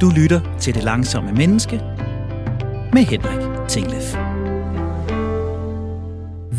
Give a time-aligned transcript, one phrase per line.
[0.00, 1.76] Du lytter til Det Langsomme Menneske
[2.92, 4.14] med Henrik Tinglef.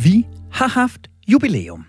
[0.03, 1.85] Vi har haft jubilæum.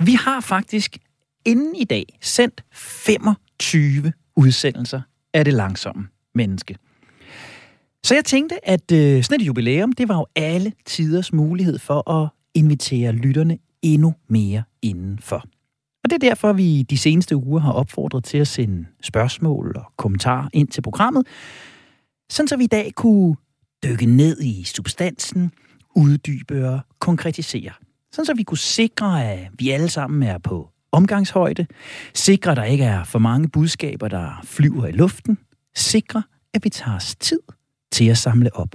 [0.00, 0.98] Vi har faktisk
[1.44, 5.00] inden i dag sendt 25 udsendelser
[5.34, 6.76] af Det Langsomme Menneske.
[8.04, 12.10] Så jeg tænkte, at øh, sådan et jubilæum, det var jo alle tiders mulighed for
[12.10, 15.44] at invitere lytterne endnu mere indenfor.
[16.04, 19.92] Og det er derfor, vi de seneste uger har opfordret til at sende spørgsmål og
[19.96, 21.26] kommentarer ind til programmet,
[22.30, 23.36] sådan så vi i dag kunne
[23.84, 25.52] dykke ned i substansen,
[25.96, 27.72] uddybe og konkretisere.
[28.12, 31.66] Sådan så vi kunne sikre, at vi alle sammen er på omgangshøjde,
[32.14, 35.38] sikre, at der ikke er for mange budskaber, der flyver i luften,
[35.74, 36.22] sikre,
[36.54, 37.40] at vi tager os tid
[37.92, 38.72] til at samle op.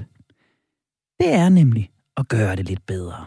[1.19, 3.25] Det er nemlig at gøre det lidt bedre.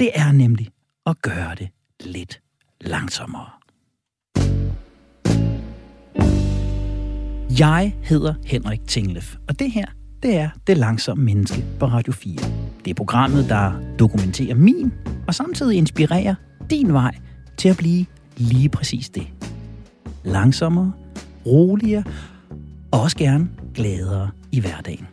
[0.00, 0.68] Det er nemlig
[1.06, 1.68] at gøre det
[2.00, 2.40] lidt
[2.80, 3.46] langsommere.
[7.58, 9.86] Jeg hedder Henrik Tinglef, og det her,
[10.22, 12.34] det er Det Langsomme Menneske på Radio 4.
[12.84, 14.92] Det er programmet, der dokumenterer min
[15.26, 16.34] og samtidig inspirerer
[16.70, 17.18] din vej
[17.56, 18.06] til at blive
[18.36, 19.26] lige præcis det.
[20.24, 20.92] Langsommere,
[21.46, 22.04] roligere
[22.92, 25.06] og også gerne gladere i hverdagen.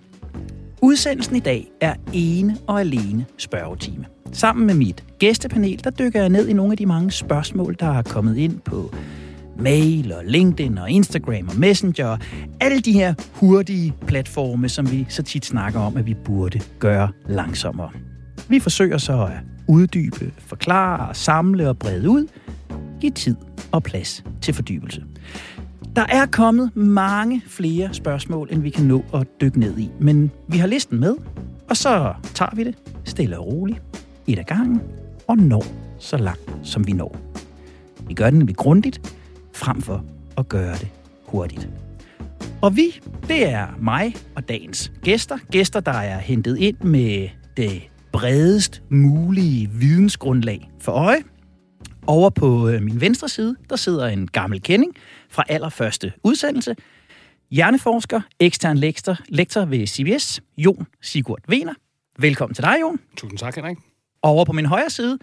[0.81, 4.05] Udsendelsen i dag er ene og alene spørgetime.
[4.36, 7.97] Sammen med mit gæstepanel, der dykker jeg ned i nogle af de mange spørgsmål, der
[7.97, 8.94] er kommet ind på
[9.59, 12.17] mail og LinkedIn og Instagram og Messenger
[12.59, 17.09] alle de her hurtige platforme, som vi så tit snakker om, at vi burde gøre
[17.27, 17.89] langsommere.
[18.47, 19.31] Vi forsøger så at
[19.67, 22.27] uddybe, forklare, samle og brede ud,
[23.02, 23.36] Giv tid
[23.72, 25.03] og plads til fordybelse.
[25.95, 30.31] Der er kommet mange flere spørgsmål, end vi kan nå at dykke ned i, men
[30.47, 31.16] vi har listen med,
[31.70, 33.81] og så tager vi det stille og roligt,
[34.27, 34.81] et af gangen,
[35.27, 35.63] og når
[35.99, 37.17] så langt, som vi når.
[38.07, 39.15] Vi gør det nemlig grundigt,
[39.53, 40.05] frem for
[40.37, 40.87] at gøre det
[41.25, 41.69] hurtigt.
[42.61, 45.37] Og vi, det er mig og dagens gæster.
[45.51, 51.23] Gæster, der er hentet ind med det bredest mulige vidensgrundlag for øje.
[52.08, 54.93] Over på øh, min venstre side, der sidder en gammel kending
[55.30, 56.75] fra allerførste udsendelse.
[57.52, 61.73] Hjerneforsker, ekstern lektor, lektor ved CBS, Jon Sigurd Vener.
[62.19, 62.99] Velkommen til dig, Jon.
[63.17, 63.77] Tusind tak, Henrik.
[64.25, 65.17] Over på min højre side,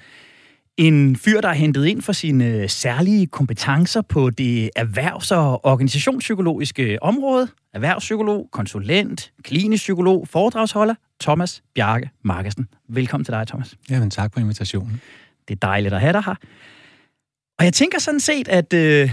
[0.77, 7.03] en fyr, der er hentet ind for sine særlige kompetencer på det erhvervs- og organisationspsykologiske
[7.03, 7.49] område.
[7.75, 12.69] Erhvervspsykolog, konsulent, klinisk psykolog, foredragsholder, Thomas Bjarke Markesen.
[12.89, 13.75] Velkommen til dig, Thomas.
[13.91, 15.01] Jamen, tak for invitationen.
[15.49, 16.35] Det er dejligt at have dig her.
[17.59, 19.11] Og jeg tænker sådan set, at øh,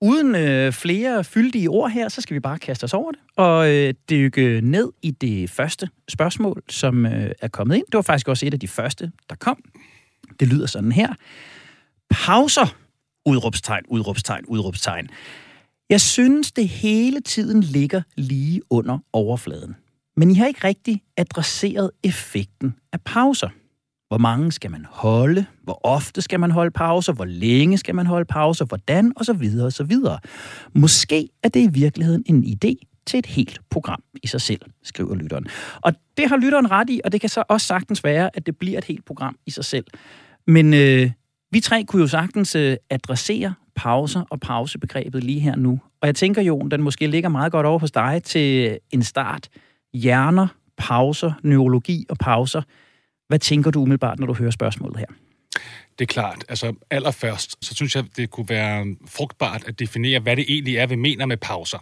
[0.00, 3.70] uden øh, flere fyldige ord her, så skal vi bare kaste os over det og
[3.70, 7.84] øh, dykke ned i det første spørgsmål, som øh, er kommet ind.
[7.86, 9.64] Det var faktisk også et af de første, der kom.
[10.40, 11.14] Det lyder sådan her.
[12.10, 12.76] Pauser.
[13.26, 15.08] Udråbstegn, udråbstegn, udråbstegn.
[15.90, 19.76] Jeg synes, det hele tiden ligger lige under overfladen.
[20.16, 23.48] Men I har ikke rigtig adresseret effekten af pauser.
[24.10, 25.46] Hvor mange skal man holde?
[25.62, 27.12] Hvor ofte skal man holde pauser?
[27.12, 28.64] Hvor længe skal man holde pauser?
[28.64, 29.12] Hvordan?
[29.16, 30.18] Og så videre og så videre.
[30.74, 35.14] Måske er det i virkeligheden en idé til et helt program i sig selv, skriver
[35.14, 35.46] lytteren.
[35.80, 38.56] Og det har lytteren ret i, og det kan så også sagtens være, at det
[38.56, 39.84] bliver et helt program i sig selv.
[40.46, 41.10] Men øh,
[41.50, 45.80] vi tre kunne jo sagtens øh, adressere pauser og pausebegrebet lige her nu.
[46.00, 49.48] Og jeg tænker, Jon, den måske ligger meget godt over hos dig til en start.
[49.94, 52.62] Hjerner, pauser, neurologi og pauser.
[53.30, 55.06] Hvad tænker du umiddelbart, når du hører spørgsmålet her?
[55.98, 56.44] Det er klart.
[56.48, 60.86] Altså allerførst, så synes jeg, det kunne være frugtbart at definere, hvad det egentlig er,
[60.86, 61.78] vi mener med pauser.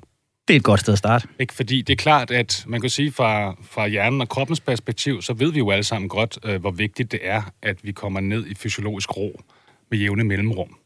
[0.49, 1.29] Det er et godt sted at starte.
[1.39, 1.55] Ikke?
[1.55, 5.33] Fordi det er klart, at man kan sige fra, fra hjernen og kroppens perspektiv, så
[5.33, 8.47] ved vi jo alle sammen godt, øh, hvor vigtigt det er, at vi kommer ned
[8.47, 9.41] i fysiologisk ro
[9.91, 10.77] med jævne mellemrum.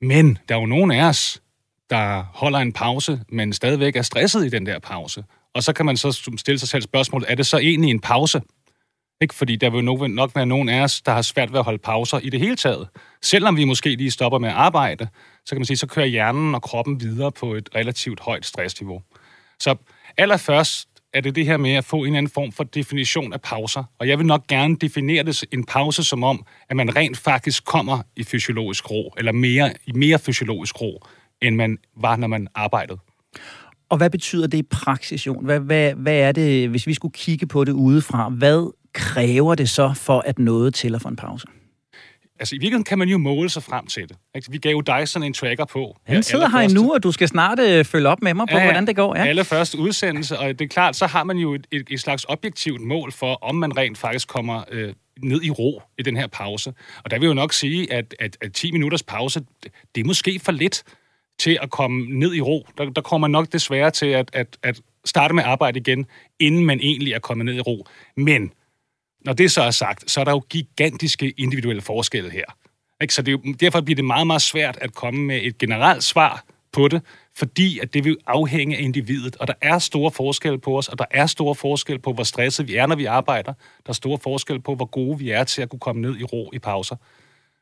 [0.00, 1.42] Men der er jo nogen af os,
[1.90, 5.24] der holder en pause, men stadigvæk er stresset i den der pause.
[5.54, 8.40] Og så kan man så stille sig selv spørgsmålet, er det så egentlig en pause?
[9.20, 9.34] Ikke?
[9.34, 9.84] Fordi der vil
[10.14, 12.56] nok være nogen af os, der har svært ved at holde pauser i det hele
[12.56, 12.88] taget.
[13.22, 15.08] Selvom vi måske lige stopper med at arbejde,
[15.44, 19.02] så kan man sige, så kører hjernen og kroppen videre på et relativt højt stressniveau.
[19.58, 19.76] Så
[20.16, 23.40] allerførst er det det her med at få en eller anden form for definition af
[23.40, 23.84] pauser.
[23.98, 27.64] Og jeg vil nok gerne definere det en pause som om, at man rent faktisk
[27.64, 31.02] kommer i fysiologisk ro, eller mere, i mere fysiologisk ro,
[31.42, 32.98] end man var, når man arbejdede.
[33.88, 35.44] Og hvad betyder det i praksis, Jon?
[35.44, 39.68] Hvad, hvad, hvad er det, hvis vi skulle kigge på det udefra, hvad kræver det
[39.68, 41.46] så for, at noget tæller for en pause?
[42.40, 44.16] Altså i virkeligheden kan man jo måle sig frem til det.
[44.34, 44.50] Ikke?
[44.50, 45.96] Vi gav jo dig sådan en tracker på.
[46.06, 48.64] Han sidder her nu, og du skal snart øh, følge op med mig på, ja,
[48.64, 49.16] hvordan det går.
[49.16, 49.26] Ja.
[49.26, 52.80] Allerførste udsendelse, og det er klart, så har man jo et, et, et slags objektivt
[52.80, 56.72] mål for, om man rent faktisk kommer øh, ned i ro i den her pause.
[57.04, 59.40] Og der vil jeg jo nok sige, at, at, at 10 minutters pause,
[59.94, 60.82] det er måske for lidt
[61.38, 62.66] til at komme ned i ro.
[62.78, 66.06] Der, der kommer nok desværre til at, at, at starte med arbejde igen,
[66.40, 67.86] inden man egentlig er kommet ned i ro.
[68.16, 68.52] Men
[69.26, 72.44] når det så er sagt, så er der jo gigantiske individuelle forskelle her.
[73.02, 73.14] Ikke?
[73.14, 76.04] Så det er jo, derfor bliver det meget, meget svært at komme med et generelt
[76.04, 77.02] svar på det,
[77.36, 79.36] fordi at det vil afhænge af individet.
[79.36, 82.68] Og der er store forskelle på os, og der er store forskelle på, hvor stresset
[82.68, 83.52] vi er, når vi arbejder.
[83.52, 86.24] Der er store forskelle på, hvor gode vi er til at kunne komme ned i
[86.24, 86.96] ro i pauser.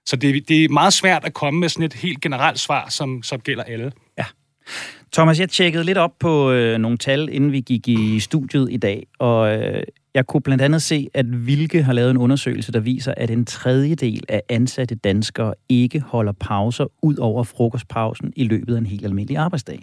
[0.06, 3.22] Så det, det er meget svært at komme med sådan et helt generelt svar, som,
[3.22, 3.92] som gælder alle.
[4.18, 4.24] Ja.
[5.14, 8.76] Thomas, jeg tjekkede lidt op på øh, nogle tal, inden vi gik i studiet i
[8.76, 9.82] dag, og øh,
[10.14, 13.44] jeg kunne blandt andet se, at Vilke har lavet en undersøgelse, der viser, at en
[13.44, 19.04] tredjedel af ansatte danskere ikke holder pauser ud over frokostpausen i løbet af en helt
[19.04, 19.82] almindelig arbejdsdag.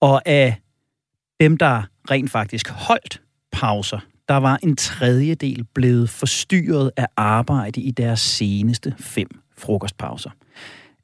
[0.00, 0.56] Og af
[1.40, 3.22] dem, der rent faktisk holdt
[3.52, 3.98] pauser,
[4.28, 9.28] der var en tredjedel blevet forstyrret af arbejde i deres seneste fem
[9.58, 10.30] frokostpauser.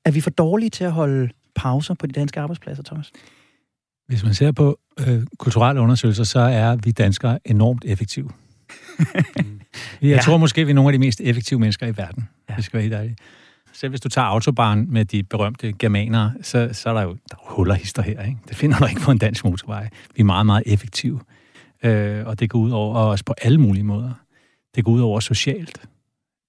[0.05, 3.13] Er vi for dårlige til at holde pauser på de danske arbejdspladser, Thomas?
[4.09, 8.31] Hvis man ser på øh, kulturelle undersøgelser, så er vi danskere enormt effektive.
[10.03, 10.21] Jeg ja.
[10.21, 12.55] tror måske, vi er nogle af de mest effektive mennesker i verden, ja.
[12.55, 13.17] hvis skal være helt ærlig.
[13.73, 17.37] Selv hvis du tager autobahn med de berømte germanere, så, så er der jo der
[17.37, 18.23] er huller hister her.
[18.23, 18.39] Ikke?
[18.49, 19.89] Det finder du ikke på en dansk motorvej.
[20.17, 21.21] Vi er meget, meget effektive.
[21.85, 24.13] Øh, og det går ud over os på alle mulige måder.
[24.75, 25.81] Det går ud over socialt.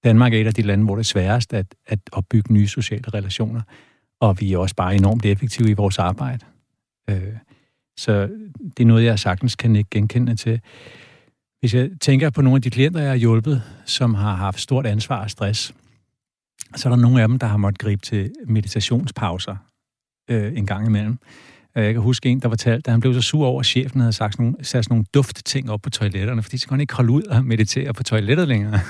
[0.04, 3.04] Danmark er et af de lande, hvor det er sværest at, at opbygge nye sociale
[3.14, 3.60] relationer.
[4.22, 6.44] Og vi er også bare enormt effektive i vores arbejde.
[7.10, 7.36] Øh,
[7.96, 8.28] så
[8.76, 10.60] det er noget, jeg sagtens kan ikke genkende til.
[11.60, 14.86] Hvis jeg tænker på nogle af de klienter, jeg har hjulpet, som har haft stort
[14.86, 15.74] ansvar og stress,
[16.76, 19.56] så er der nogle af dem, der har måttet gribe til meditationspauser
[20.30, 21.18] øh, en gang imellem.
[21.74, 24.12] Jeg kan huske en, der fortalte, at han blev så sur over, at chefen havde
[24.12, 26.94] sagt sådan nogle, sat sådan nogle duftting op på toiletterne, fordi så kunne han ikke
[26.94, 28.80] holde ud og meditere på toilettet længere.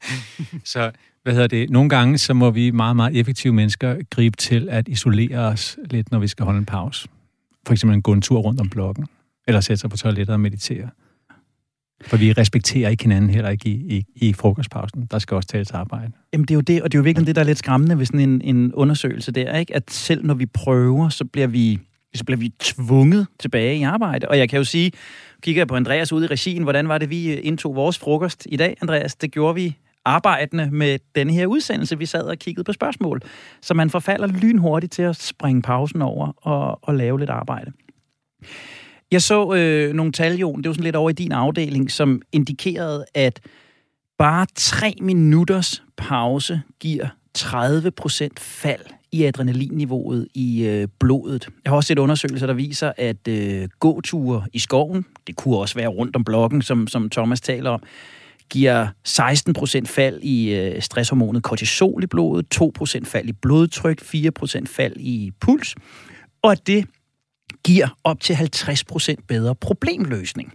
[0.64, 0.92] så
[1.22, 1.70] hvad hedder det?
[1.70, 6.10] Nogle gange så må vi meget, meget effektive mennesker gribe til at isolere os lidt,
[6.10, 7.08] når vi skal holde en pause.
[7.66, 9.06] For eksempel gå en tur rundt om blokken,
[9.46, 10.88] eller sætte sig på toilettet og meditere.
[12.06, 15.06] For vi respekterer ikke hinanden heller ikke i, i, i frokostpausen.
[15.10, 16.12] Der skal også tales arbejde.
[16.32, 17.98] Jamen det er jo det, og det er jo virkelig det, der er lidt skræmmende
[17.98, 19.76] ved sådan en, en undersøgelse der, ikke?
[19.76, 21.80] at selv når vi prøver, så bliver vi
[22.14, 24.28] så bliver vi tvunget tilbage i arbejde.
[24.28, 24.92] Og jeg kan jo sige,
[25.42, 28.46] kigger jeg på Andreas ude i regien, hvordan var det, vi øh, indtog vores frokost
[28.50, 29.14] i dag, Andreas?
[29.14, 31.98] Det gjorde vi arbejdende med denne her udsendelse.
[31.98, 33.20] Vi sad og kiggede på spørgsmål.
[33.60, 37.72] Så man forfalder lynhurtigt til at springe pausen over og, og lave lidt arbejde.
[39.10, 42.22] Jeg så øh, nogle tal, Jon, det var sådan lidt over i din afdeling, som
[42.32, 43.40] indikerede, at
[44.18, 47.06] bare tre minutters pause giver
[47.38, 48.80] 30% fald
[49.12, 51.48] i adrenalinniveauet i øh, blodet.
[51.64, 55.74] Jeg har også set undersøgelser, der viser, at øh, gåture i skoven, det kunne også
[55.74, 57.82] være rundt om blokken, som, som Thomas taler om,
[58.52, 64.96] giver 16% fald i øh, stresshormonet kortisol i blodet, 2% fald i blodtryk, 4% fald
[64.96, 65.74] i puls,
[66.42, 66.86] og det
[67.64, 70.52] giver op til 50% bedre problemløsning.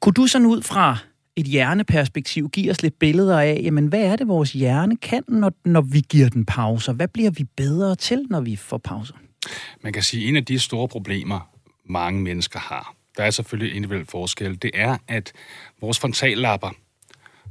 [0.00, 0.98] Kunne du sådan ud fra
[1.36, 5.52] et hjerneperspektiv give os lidt billeder af, jamen, hvad er det, vores hjerne kan, når,
[5.64, 6.92] når vi giver den pauser?
[6.92, 9.14] Hvad bliver vi bedre til, når vi får pauser?
[9.82, 11.50] Man kan sige, at en af de store problemer,
[11.84, 15.32] mange mennesker har, der er selvfølgelig individuel forskel, det er, at
[15.80, 16.70] vores frontallapper,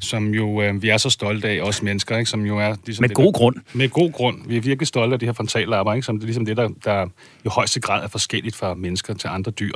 [0.02, 2.30] som jo øh, vi er så stolte af, os mennesker, ikke?
[2.30, 2.76] som jo er...
[2.86, 3.56] Ligesom med god der, grund.
[3.74, 4.48] Med god grund.
[4.48, 6.06] Vi er virkelig stolte af de her frontallapper, ikke?
[6.06, 7.08] som det er ligesom det, der, der
[7.46, 9.74] i højeste grad er forskelligt fra mennesker til andre dyr.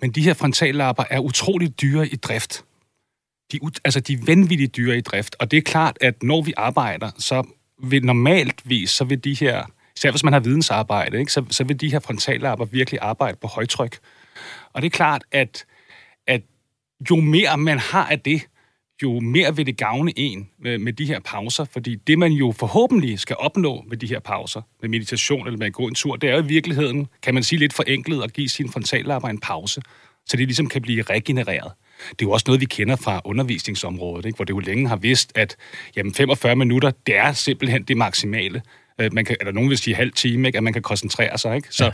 [0.00, 2.64] Men de her frontallapper er utroligt dyre i drift.
[3.52, 6.52] De, altså, de er vanvittigt dyre i drift, og det er klart, at når vi
[6.56, 7.42] arbejder, så
[7.82, 9.64] vil normaltvis, så vil de her,
[9.96, 11.32] især hvis man har vidensarbejde, ikke?
[11.32, 13.98] Så, så vil de her frontallapper virkelig arbejde på højtryk.
[14.72, 15.64] Og det er klart, at,
[16.26, 16.42] at
[17.10, 18.42] jo mere man har af det,
[19.02, 22.52] jo mere vil det gavne en med, med de her pauser, fordi det, man jo
[22.52, 26.16] forhåbentlig skal opnå med de her pauser, med meditation eller med at gå en tur,
[26.16, 29.40] det er jo i virkeligheden, kan man sige lidt forenklet, at give sin frontallapper en
[29.40, 29.82] pause,
[30.26, 31.72] så det ligesom kan blive regenereret.
[32.10, 34.36] Det er jo også noget, vi kender fra undervisningsområdet, ikke?
[34.36, 35.56] hvor det jo længe har vidst, at
[35.96, 38.62] jamen, 45 minutter, det er simpelthen det maksimale.
[39.00, 40.56] Øh, man kan, eller nogen vil sige halv time, ikke?
[40.56, 41.56] at man kan koncentrere sig.
[41.56, 41.68] Ikke?
[41.70, 41.90] Så, ja.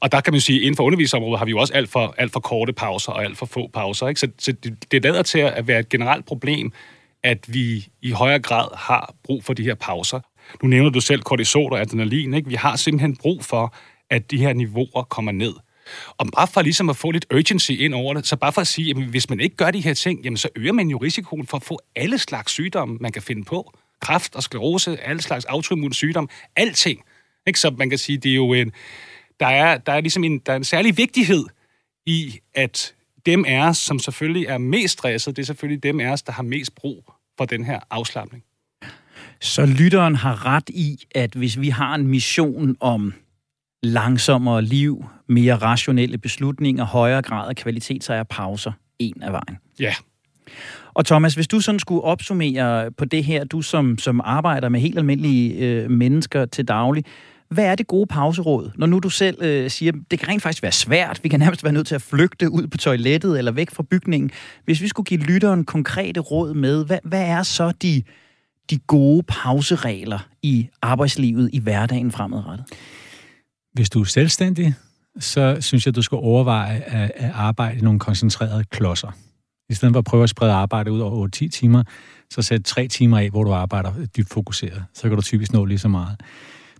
[0.00, 2.14] Og der kan man sige, at inden for undervisningsområdet har vi jo også alt for,
[2.18, 4.08] alt for korte pauser og alt for få pauser.
[4.08, 4.20] Ikke?
[4.20, 6.72] Så, så det, det lader til at være et generelt problem,
[7.22, 10.20] at vi i højere grad har brug for de her pauser.
[10.62, 12.34] Nu nævner du selv kortisol og adrenalin.
[12.34, 12.48] Ikke?
[12.48, 13.74] Vi har simpelthen brug for,
[14.10, 15.52] at de her niveauer kommer ned.
[16.18, 18.66] Og bare for ligesom at få lidt urgency ind over det, så bare for at
[18.66, 21.46] sige, at hvis man ikke gør de her ting, jamen så øger man jo risikoen
[21.46, 23.72] for at få alle slags sygdomme, man kan finde på.
[24.00, 27.00] Kræft og sklerose, alle slags autoimmun sygdom, alting.
[27.46, 27.60] Ikke?
[27.60, 28.72] Så man kan sige, det er jo en,
[29.40, 31.44] der er, der er ligesom en, der er en særlig vigtighed
[32.06, 32.94] i, at
[33.26, 36.32] dem af os, som selvfølgelig er mest stresset, det er selvfølgelig dem af os, der
[36.32, 38.44] har mest brug for den her afslappning.
[39.40, 43.14] Så lytteren har ret i, at hvis vi har en mission om
[43.82, 49.58] langsommere liv, mere rationelle beslutninger, højere grad af kvalitet, så er pauser en af vejen.
[49.80, 49.94] Ja.
[50.96, 54.80] Og Thomas, hvis du sådan skulle opsummere på det her, du som, som arbejder med
[54.80, 57.04] helt almindelige øh, mennesker til daglig,
[57.48, 60.62] hvad er det gode pauseråd, når nu du selv øh, siger, det kan rent faktisk
[60.62, 63.70] være svært, vi kan nærmest være nødt til at flygte ud på toilettet eller væk
[63.70, 64.30] fra bygningen.
[64.64, 68.02] Hvis vi skulle give lytteren konkrete råd med, hvad, hvad er så de,
[68.70, 72.66] de gode pauseregler i arbejdslivet, i hverdagen fremadrettet?
[73.72, 74.74] Hvis du er selvstændig,
[75.20, 79.25] så synes jeg, du skal overveje at, at arbejde i nogle koncentrerede klodser.
[79.70, 81.82] I stedet for at prøve at sprede arbejde ud over 8-10 timer,
[82.30, 84.84] så sæt 3 timer af, hvor du arbejder dybt fokuseret.
[84.94, 86.20] Så kan du typisk nå lige så meget.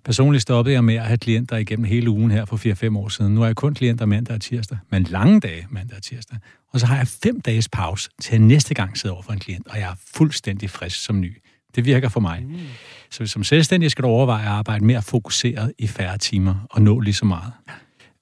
[0.05, 2.57] Personligt stoppede jeg med at have klienter igennem hele ugen her for
[2.93, 3.35] 4-5 år siden.
[3.35, 6.39] Nu har jeg kun klienter mandag og tirsdag, men lange dage mandag og tirsdag.
[6.73, 9.39] Og så har jeg fem dages pause til at næste gang sidde over for en
[9.39, 11.37] klient, og jeg er fuldstændig frisk som ny.
[11.75, 12.45] Det virker for mig.
[12.49, 12.57] Mm.
[13.11, 17.01] Så som selvstændig skal du overveje at arbejde mere fokuseret i færre timer og nå
[17.01, 17.53] lige så meget.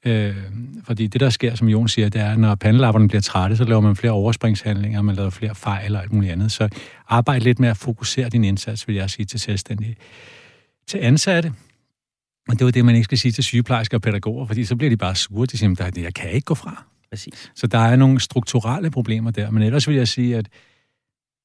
[0.04, 0.37] Øh,
[0.84, 3.80] fordi det, der sker, som Jon siger, det er, når pandelapperne bliver trætte, så laver
[3.80, 6.52] man flere overspringshandlinger, man laver flere fejl og alt muligt andet.
[6.52, 6.68] Så
[7.08, 9.96] arbejde lidt med at fokusere din indsats, vil jeg sige til selvstændige.
[10.87, 11.52] Til ansatte,
[12.49, 14.90] og det var det, man ikke skal sige til sygeplejersker og pædagoger, fordi så bliver
[14.90, 15.46] de bare sure.
[15.46, 16.84] De siger, at jeg kan ikke gå fra.
[17.11, 17.52] Præcis.
[17.54, 19.50] Så der er nogle strukturelle problemer der.
[19.50, 20.49] Men ellers vil jeg sige, at,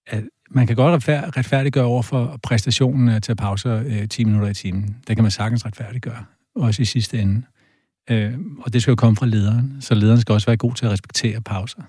[0.07, 4.53] at man kan godt retfærdiggøre over for præstationen at tage pauser øh, 10 minutter i
[4.53, 4.97] timen.
[5.07, 6.25] Det kan man sagtens retfærdiggøre,
[6.55, 7.43] også i sidste ende.
[8.09, 10.85] Øh, og det skal jo komme fra lederen, så lederen skal også være god til
[10.85, 11.81] at respektere pauser.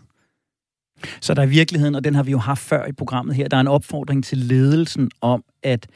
[1.20, 3.48] Så der er i virkeligheden, og den har vi jo haft før i programmet her,
[3.48, 5.86] der er en opfordring til ledelsen om, at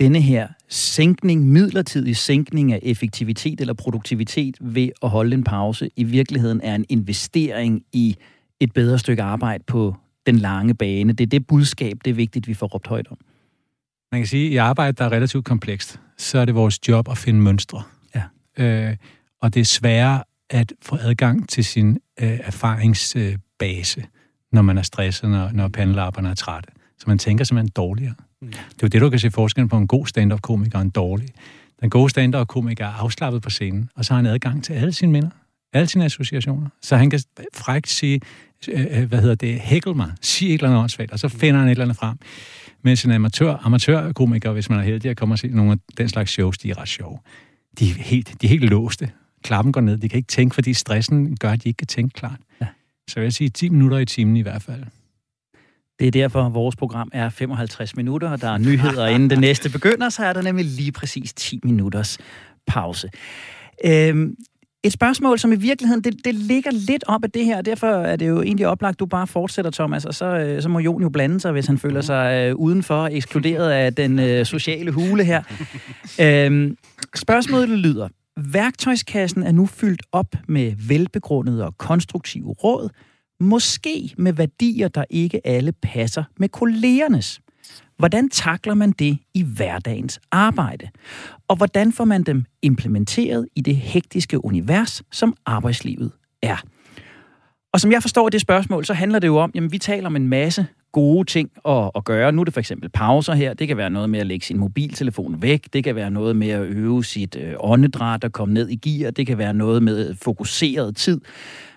[0.00, 6.04] denne her sænkning, midlertidig sænkning af effektivitet eller produktivitet ved at holde en pause, i
[6.04, 8.16] virkeligheden er en investering i
[8.60, 11.12] et bedre stykke arbejde på den lange bane.
[11.12, 13.18] Det er det budskab, det er vigtigt, vi får råbt højt om.
[14.12, 17.08] Man kan sige, at i arbejde, der er relativt komplekst, så er det vores job
[17.10, 17.82] at finde mønstre.
[18.14, 18.22] Ja.
[18.64, 18.96] Øh,
[19.44, 24.06] og det er sværere at få adgang til sin øh, erfaringsbase, øh,
[24.52, 26.68] når man er stresset, når, når pandelapperne er trætte.
[26.98, 28.14] Så man tænker simpelthen dårligere.
[28.42, 28.48] Mm.
[28.48, 31.28] Det er jo det, du kan se forskellen på en god stand-up-komiker og en dårlig.
[31.80, 35.12] Den gode stand-up-komiker er afslappet på scenen, og så har han adgang til alle sine
[35.12, 35.30] minder,
[35.72, 36.68] alle sine associationer.
[36.82, 37.20] Så han kan
[37.54, 38.20] frækt sige,
[38.68, 41.60] øh, øh hvad hedder det, hækle mig, sige et eller andet åndssvagt, og så finder
[41.60, 42.18] han et eller andet frem.
[42.82, 46.08] Mens en amatør, amatørkomiker, hvis man er heldig at komme og se nogle af den
[46.08, 47.18] slags shows, de er ret sjove.
[47.78, 49.10] De er helt, de er helt låste.
[49.44, 49.98] Klappen går ned.
[49.98, 52.40] De kan ikke tænke, fordi stressen gør, at de ikke kan tænke klart.
[52.60, 52.66] Ja.
[53.08, 54.82] Så jeg vil sige 10 minutter i timen i hvert fald.
[55.98, 59.70] Det er derfor, vores program er 55 minutter, og der er nyheder, inden det næste
[59.70, 62.18] begynder, så er der nemlig lige præcis 10 minutters
[62.66, 63.10] pause.
[63.84, 64.36] Øhm,
[64.84, 67.86] et spørgsmål, som i virkeligheden, det, det ligger lidt op af det her, og derfor
[67.86, 71.02] er det jo egentlig oplagt, du bare fortsætter, Thomas, og så, øh, så må Jon
[71.02, 75.24] jo blande sig, hvis han føler sig øh, udenfor, ekskluderet af den øh, sociale hule
[75.24, 75.42] her.
[76.20, 76.76] øhm,
[77.14, 82.90] spørgsmålet lyder, værktøjskassen er nu fyldt op med velbegrundede og konstruktive råd,
[83.40, 87.40] Måske med værdier, der ikke alle passer med kollegernes.
[87.98, 90.88] Hvordan takler man det i hverdagens arbejde?
[91.48, 96.12] Og hvordan får man dem implementeret i det hektiske univers, som arbejdslivet
[96.42, 96.56] er?
[97.72, 100.16] Og som jeg forstår det spørgsmål, så handler det jo om, jamen vi taler om
[100.16, 102.32] en masse gode ting at, at gøre.
[102.32, 103.54] Nu er det for eksempel pauser her.
[103.54, 105.72] Det kan være noget med at lægge sin mobiltelefon væk.
[105.72, 109.10] Det kan være noget med at øve sit øh, åndedræt og komme ned i gear.
[109.10, 111.20] Det kan være noget med fokuseret tid.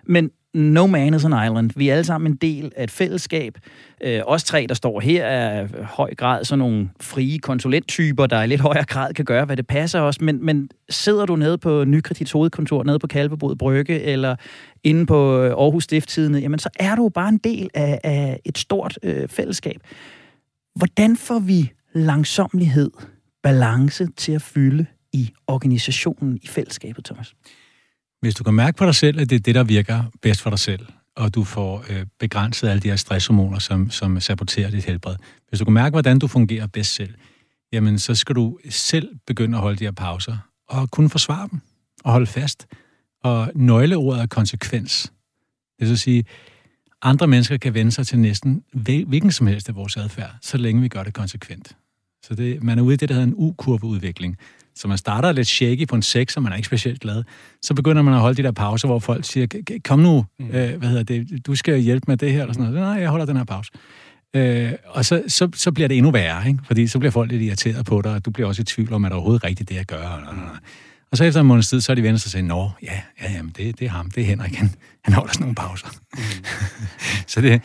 [0.05, 1.71] Men no man is an island.
[1.75, 3.57] Vi er alle sammen en del af et fællesskab.
[4.03, 8.47] Øh, os tre, der står her, er høj grad sådan nogle frie konsulenttyper, der i
[8.47, 10.21] lidt højere grad kan gøre, hvad det passer os.
[10.21, 14.35] Men, men sidder du nede på Nykredits hovedkontor, nede på Kalvebod Brygge, eller
[14.83, 18.57] inde på øh, Aarhus Stifttidene, jamen så er du bare en del af, af et
[18.57, 19.81] stort øh, fællesskab.
[20.75, 22.91] Hvordan får vi langsomlighed,
[23.43, 27.33] balance til at fylde i organisationen, i fællesskabet, Thomas?
[28.21, 30.49] Hvis du kan mærke på dig selv, at det er det, der virker bedst for
[30.49, 34.85] dig selv, og du får øh, begrænset alle de her stresshormoner, som, som saboterer dit
[34.85, 35.15] helbred.
[35.49, 37.13] Hvis du kan mærke, hvordan du fungerer bedst selv,
[37.71, 41.59] jamen så skal du selv begynde at holde de her pauser, og kunne forsvare dem,
[42.03, 42.67] og holde fast.
[43.23, 45.11] Og nøgleordet er konsekvens.
[45.79, 46.25] Det vil sige,
[47.01, 50.81] andre mennesker kan vende sig til næsten hvilken som helst af vores adfærd, så længe
[50.81, 51.77] vi gør det konsekvent.
[52.23, 54.37] Så det, man er ude i det, der hedder en U-kurveudvikling.
[54.77, 57.23] Så man starter lidt shaky på en 6, og man er ikke specielt glad.
[57.61, 59.47] Så begynder man at holde de der pauser, hvor folk siger,
[59.85, 60.45] kom nu, mm.
[60.45, 62.87] øh, hvad hedder det, du skal hjælpe med det her, eller sådan noget.
[62.87, 63.71] Nej, jeg holder den her pause.
[64.35, 66.59] Øh, og så, så, så bliver det endnu værre, ikke?
[66.63, 69.05] fordi så bliver folk lidt irriteret på dig, og du bliver også i tvivl om,
[69.05, 70.29] at det overhovedet rigtigt det, jeg gør.
[70.31, 70.39] Mm.
[71.11, 73.01] Og så efter en måneds tid, så er de venner sig og siger, nå, ja,
[73.21, 74.69] ja jamen, det, det er ham, det er Henrik, han,
[75.03, 75.87] han holder sådan nogle pauser.
[76.13, 76.21] Mm.
[77.27, 77.61] så det,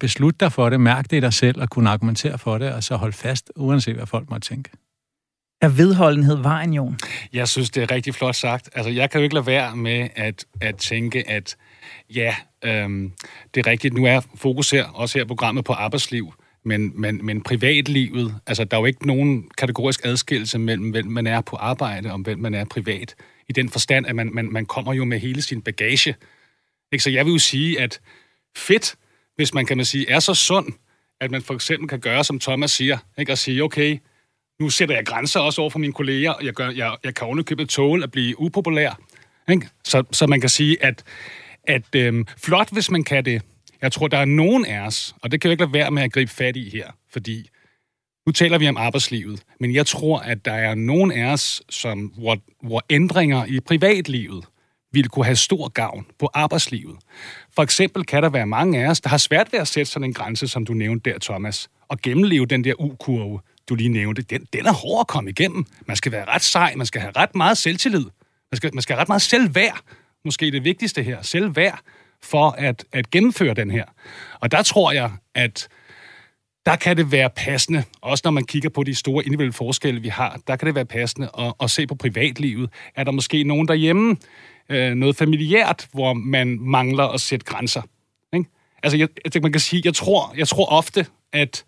[0.00, 2.84] beslut dig for det, mærk det i dig selv, og kunne argumentere for det, og
[2.84, 4.70] så hold fast, uanset hvad folk måtte tænke.
[5.60, 6.98] Er vedholdenhed vejen, Jon?
[7.32, 8.70] Jeg synes, det er rigtig flot sagt.
[8.74, 11.56] Altså, jeg kan jo ikke lade være med at, at tænke, at
[12.14, 13.12] ja, øhm,
[13.54, 13.94] det er rigtigt.
[13.94, 16.34] Nu er fokus her, også her programmet, på arbejdsliv.
[16.64, 21.26] Men, men, men privatlivet, altså der er jo ikke nogen kategorisk adskillelse mellem, hvem man
[21.26, 23.14] er på arbejde og hvem man er privat.
[23.48, 26.14] I den forstand, at man, man, man kommer jo med hele sin bagage.
[26.92, 27.02] Ikke?
[27.02, 28.00] Så jeg vil jo sige, at
[28.56, 28.94] fedt,
[29.36, 30.72] hvis man kan man sige, er så sund,
[31.20, 33.32] at man for eksempel kan gøre, som Thomas siger, ikke?
[33.32, 33.98] og sige, okay,
[34.60, 37.26] nu sætter jeg grænser også over for mine kolleger, og jeg, gør, jeg, jeg kan
[37.26, 38.98] underkøbe tåle at blive upopulær.
[39.50, 39.68] Ikke?
[39.84, 41.04] Så, så man kan sige, at,
[41.64, 43.42] at øhm, flot, hvis man kan det.
[43.82, 46.02] Jeg tror, der er nogen af os, og det kan jo ikke lade være med
[46.02, 47.48] at gribe fat i her, fordi
[48.26, 51.98] nu taler vi om arbejdslivet, men jeg tror, at der er nogen af os, som,
[51.98, 54.44] hvor, hvor ændringer i privatlivet
[54.92, 56.96] vil kunne have stor gavn på arbejdslivet.
[57.54, 60.04] For eksempel kan der være mange af os, der har svært ved at sætte sådan
[60.04, 64.22] en grænse, som du nævnte der, Thomas, og gennemleve den der U-kurve, du lige nævnte.
[64.22, 65.66] Den, den er hård at komme igennem.
[65.86, 68.04] Man skal være ret sej, man skal have ret meget selvtillid,
[68.52, 69.80] man skal, man skal have ret meget selvværd,
[70.24, 71.80] måske det vigtigste her, selvværd,
[72.22, 73.84] for at, at gennemføre den her.
[74.40, 75.68] Og der tror jeg, at
[76.66, 80.08] der kan det være passende, også når man kigger på de store individuelle forskelle, vi
[80.08, 82.70] har, der kan det være passende at, at se på privatlivet.
[82.96, 84.16] Er der måske nogen derhjemme,
[84.68, 87.82] øh, noget familiært, hvor man mangler at sætte grænser?
[88.32, 88.50] Ikke?
[88.82, 91.64] Altså, jeg, jeg, man kan sige, jeg tror, jeg tror ofte, at,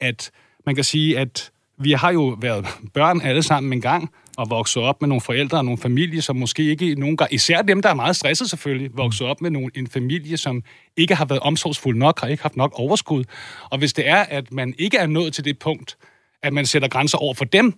[0.00, 0.30] at
[0.66, 4.82] man kan sige, at vi har jo været børn alle sammen en gang, og vokset
[4.82, 7.88] op med nogle forældre og nogle familier, som måske ikke nogen gange, især dem, der
[7.88, 10.62] er meget stresset selvfølgelig, vokset op med nogle, en familie, som
[10.96, 13.24] ikke har været omsorgsfuld nok, har ikke haft nok overskud.
[13.70, 15.96] Og hvis det er, at man ikke er nået til det punkt,
[16.42, 17.74] at man sætter grænser over for dem,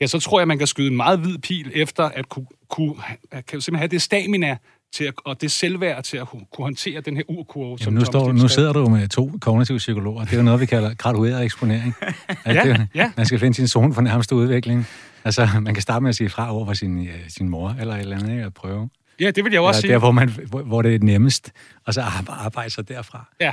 [0.00, 2.94] ja, så tror jeg, man kan skyde en meget hvid pil efter at kunne, kunne
[3.32, 4.56] kan simpelthen have det stamina
[4.96, 7.78] til at, og det selvværd til at kunne håndtere den her urkurve.
[7.78, 10.24] Som nu, står, nu sidder du med to kognitive psykologer.
[10.24, 11.94] Det er jo noget, vi kalder gradueret eksponering.
[12.46, 13.12] ja, det, ja.
[13.16, 14.86] Man skal finde sin zone for nærmeste udvikling.
[15.24, 17.94] Altså, man kan starte med at sige fra over for sin, øh, sin mor, eller
[17.94, 18.44] et eller andet, ikke?
[18.44, 18.88] at prøve.
[19.20, 19.92] Ja, det vil jeg også sige.
[19.92, 21.52] Der, hvor, man, hvor, hvor det er nemmest,
[21.86, 23.24] og så arbejde sig derfra.
[23.40, 23.52] Ja.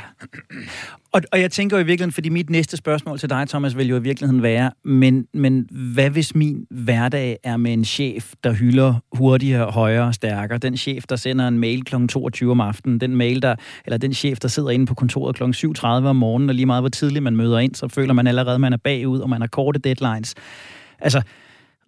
[1.12, 3.88] og, og jeg tænker jo i virkeligheden, fordi mit næste spørgsmål til dig, Thomas, vil
[3.88, 8.54] jo i virkeligheden være, men, men hvad hvis min hverdag er med en chef, der
[8.54, 10.58] hylder hurtigere, højere og stærkere?
[10.58, 12.08] Den chef, der sender en mail kl.
[12.08, 15.44] 22 om aftenen, den mail, der, eller den chef, der sidder inde på kontoret kl.
[15.44, 18.60] 7.30 om morgenen, og lige meget hvor tidligt man møder ind, så føler man allerede,
[18.60, 20.36] man er bagud, og man har korte deadlines.
[21.00, 21.22] Altså,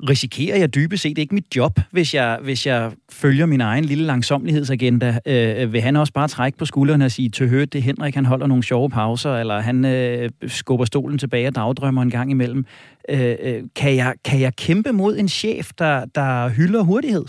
[0.09, 4.05] risikerer jeg dybest set ikke mit job, hvis jeg, hvis jeg følger min egen lille
[4.05, 5.19] langsomlighedsagenda?
[5.25, 8.25] Øh, vil han også bare trække på skuldrene og sige, til hørt, det Henrik, han
[8.25, 12.65] holder nogle sjove pauser, eller han øh, skubber stolen tilbage og dagdrømmer en gang imellem.
[13.09, 17.25] Øh, øh, kan, jeg, kan jeg kæmpe mod en chef, der, der hylder hurtighed?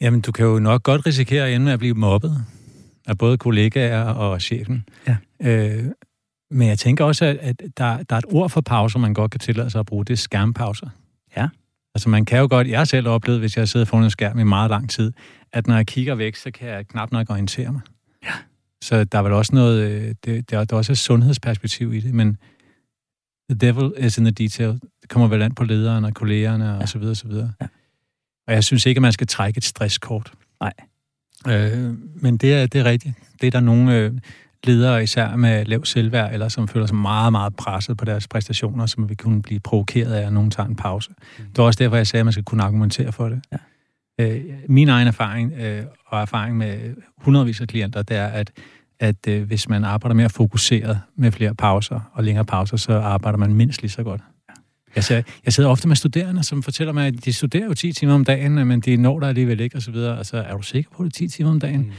[0.00, 2.36] Jamen, du kan jo nok godt risikere at ende med at blive mobbet
[3.06, 4.84] af både kollegaer og chefen.
[5.08, 5.16] Ja.
[5.42, 5.84] Øh,
[6.50, 9.40] men jeg tænker også, at der, der er et ord for pauser, man godt kan
[9.40, 10.04] tillade sig at bruge.
[10.04, 10.88] Det er skærmpauser.
[11.42, 11.48] Ja.
[11.94, 14.10] Altså man kan jo godt, jeg har selv oplevet, hvis jeg har siddet foran en
[14.10, 15.12] skærm i meget lang tid,
[15.52, 17.80] at når jeg kigger væk, så kan jeg knap nok orientere mig.
[18.24, 18.32] Ja.
[18.82, 22.00] Så der er vel også noget, øh, det, der, der er også et sundhedsperspektiv i
[22.00, 22.36] det, men
[23.50, 24.72] the devil is in the detail.
[25.02, 26.80] Det kommer vel an på lederen og kollegerne ja.
[26.80, 27.52] og så videre, og så videre.
[27.60, 27.66] Ja.
[28.46, 30.32] Og jeg synes ikke, at man skal trække et stresskort.
[30.60, 30.72] Nej.
[31.48, 33.14] Øh, men det er, det er rigtigt.
[33.40, 34.12] Det er der nogle, øh,
[34.64, 38.86] ledere, især med lav selvværd, eller som føler sig meget, meget presset på deres præstationer,
[38.86, 41.10] som vil kunne blive provokeret af, at nogen tager en pause.
[41.38, 41.44] Mm.
[41.44, 43.40] Det er også derfor, jeg sagde, at man skal kunne argumentere for det.
[43.52, 43.56] Ja.
[44.20, 48.50] Øh, min egen erfaring, øh, og erfaring med hundredvis af klienter, det er, at,
[49.00, 53.38] at øh, hvis man arbejder mere fokuseret med flere pauser og længere pauser, så arbejder
[53.38, 54.20] man mindst lige så godt.
[54.96, 57.92] Jeg, ser, jeg sidder ofte med studerende, som fortæller mig, at de studerer jo 10
[57.92, 60.18] timer om dagen, men de når der alligevel ikke, og så videre.
[60.18, 61.80] Altså, er du sikker på det 10 timer om dagen?
[61.80, 61.92] Mm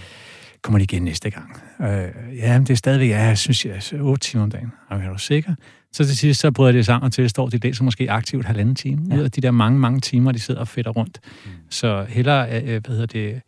[0.61, 1.61] kommer de igen næste gang.
[1.81, 4.71] Øh, ja, men det er stadigvæk, ja, jeg synes, jeg er 8 timer om dagen.
[4.89, 5.55] Okay, er du sikker?
[5.91, 8.75] Så til sidst, så bryder de sammen til, at står de læser måske aktivt halvanden
[8.75, 9.17] time, ja.
[9.17, 11.19] ud af de der mange, mange timer, de sidder og fedter rundt.
[11.45, 11.51] Mm.
[11.69, 13.41] Så hellere, øh, hvad hedder det,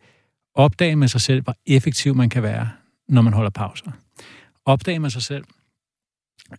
[0.54, 2.70] opdage med sig selv, hvor effektiv man kan være,
[3.08, 3.90] når man holder pauser.
[4.64, 5.44] Opdage med sig selv,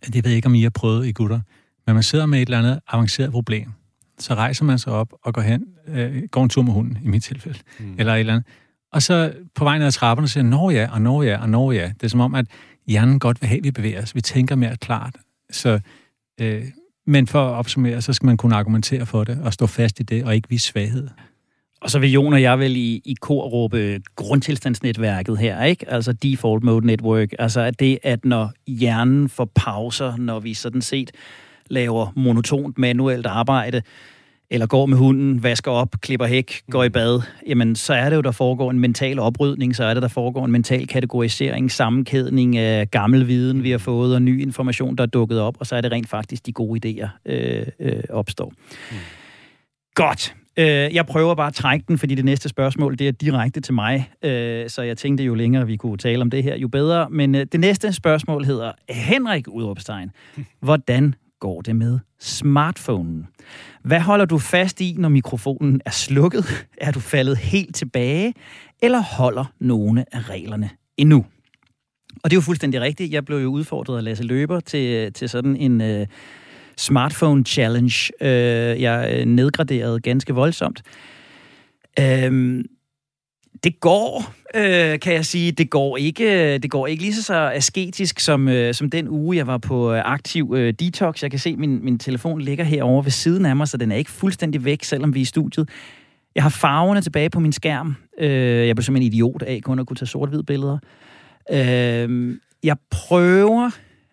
[0.06, 1.40] det ved jeg ikke, om I har prøvet i gutter,
[1.86, 3.72] men man sidder med et eller andet avanceret problem,
[4.18, 7.08] så rejser man sig op og går hen, øh, går en tur med hunden, i
[7.08, 7.94] mit tilfælde, mm.
[7.98, 8.46] eller et eller andet,
[8.94, 11.72] og så på vej ned ad trapperne siger nå ja, og nå ja, og nå
[11.72, 11.90] ja.
[12.00, 12.46] Det er som om, at
[12.86, 14.14] hjernen godt vil have, at vi bevæger os.
[14.14, 15.16] Vi tænker mere klart.
[15.50, 15.80] Så,
[16.40, 16.64] øh,
[17.06, 20.02] men for at opsummere, så skal man kunne argumentere for det, og stå fast i
[20.02, 21.08] det, og ikke vise svaghed.
[21.80, 25.90] Og så vil Jon og jeg vel i, i kor råbe grundtilstandsnetværket her, ikke?
[25.90, 27.28] Altså default mode network.
[27.38, 31.10] Altså at det, at når hjernen får pauser, når vi sådan set
[31.70, 33.82] laver monotont manuelt arbejde,
[34.50, 38.16] eller går med hunden, vasker op, klipper hæk, går i bad, jamen så er det
[38.16, 42.56] jo, der foregår en mental oprydning, så er det, der foregår en mental kategorisering, sammenkædning
[42.56, 45.76] af gammel viden, vi har fået, og ny information, der er dukket op, og så
[45.76, 48.52] er det rent faktisk, de gode idéer øh, øh, opstår.
[48.90, 48.96] Mm.
[49.94, 50.34] Godt.
[50.56, 53.74] Øh, jeg prøver bare at trække den, fordi det næste spørgsmål, det er direkte til
[53.74, 57.10] mig, øh, så jeg tænkte, jo længere vi kunne tale om det her, jo bedre.
[57.10, 60.10] Men øh, det næste spørgsmål hedder, Henrik Udrupstein,
[60.60, 63.26] hvordan går det med smartphonen?
[63.82, 66.66] Hvad holder du fast i, når mikrofonen er slukket?
[66.78, 68.34] Er du faldet helt tilbage?
[68.82, 71.24] Eller holder nogle af reglerne endnu?
[72.22, 73.12] Og det er jo fuldstændig rigtigt.
[73.12, 76.06] Jeg blev jo udfordret af Lasse Løber til, til sådan en uh,
[76.76, 78.12] smartphone challenge.
[78.20, 78.26] Uh,
[78.82, 80.82] jeg øh, nedgraderede ganske voldsomt.
[82.00, 82.60] Uh,
[83.64, 85.52] det går, øh, kan jeg sige.
[85.52, 89.08] Det går ikke, øh, det går ikke lige så så asketisk som, øh, som den
[89.08, 91.22] uge, jeg var på øh, aktiv øh, detox.
[91.22, 93.92] Jeg kan se, at min, min telefon ligger herovre ved siden af mig, så den
[93.92, 95.68] er ikke fuldstændig væk, selvom vi er i studiet.
[96.34, 97.96] Jeg har farverne tilbage på min skærm.
[98.18, 100.78] Øh, jeg blev simpelthen idiot af kun at kunne tage sort-hvid billeder.
[101.52, 103.70] Øh, jeg prøver...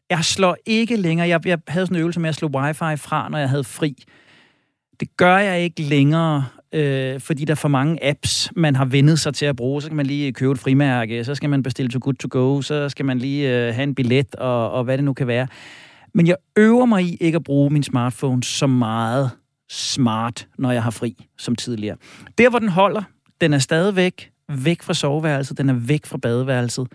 [0.10, 1.28] Jeg slår ikke længere...
[1.28, 3.96] Jeg, jeg havde sådan en øvelse med at slå wifi fra, når jeg havde fri.
[5.00, 9.20] Det gør jeg ikke længere, øh, fordi der er for mange apps, man har vendet
[9.20, 9.82] sig til at bruge.
[9.82, 12.62] Så kan man lige købe et frimærke, så skal man bestille to good to go,
[12.62, 15.48] så skal man lige øh, have en billet, og, og hvad det nu kan være.
[16.14, 19.32] Men jeg øver mig i ikke at bruge min smartphone så meget
[19.70, 21.98] smart, når jeg har fri, som tidligere.
[22.38, 23.04] Der, hvor den holder,
[23.42, 26.88] den er stadigvæk væk fra soveværelset, den er væk fra badeværelset,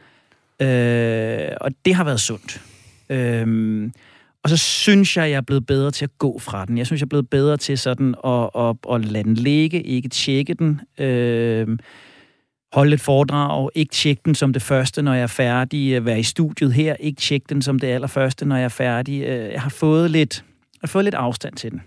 [0.63, 2.63] øh, og det har været sundt.
[3.11, 3.91] Øh,
[4.47, 6.79] og så synes jeg, jeg er blevet bedre til at gå fra den.
[6.79, 10.09] Jeg synes, jeg er blevet bedre til sådan at, at, at lade den ligge, ikke
[10.09, 10.81] tjekke den.
[10.99, 11.79] Øh,
[12.73, 15.93] holde et foredrag, ikke tjekke den som det første, når jeg er færdig.
[15.93, 19.23] Øh, være i studiet her, ikke tjekke den som det allerførste, når jeg er færdig.
[19.23, 21.83] Øh, jeg har fået lidt, jeg har fået lidt afstand til den.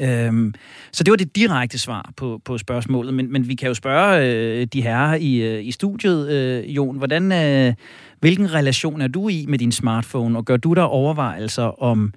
[0.00, 0.54] Øhm,
[0.92, 4.26] så det var det direkte svar på, på spørgsmålet, men, men vi kan jo spørge
[4.26, 7.74] øh, de herrer i, øh, i studiet, øh, Jon, hvordan, øh,
[8.20, 12.12] hvilken relation er du i med din smartphone, og gør du der overvejelser om,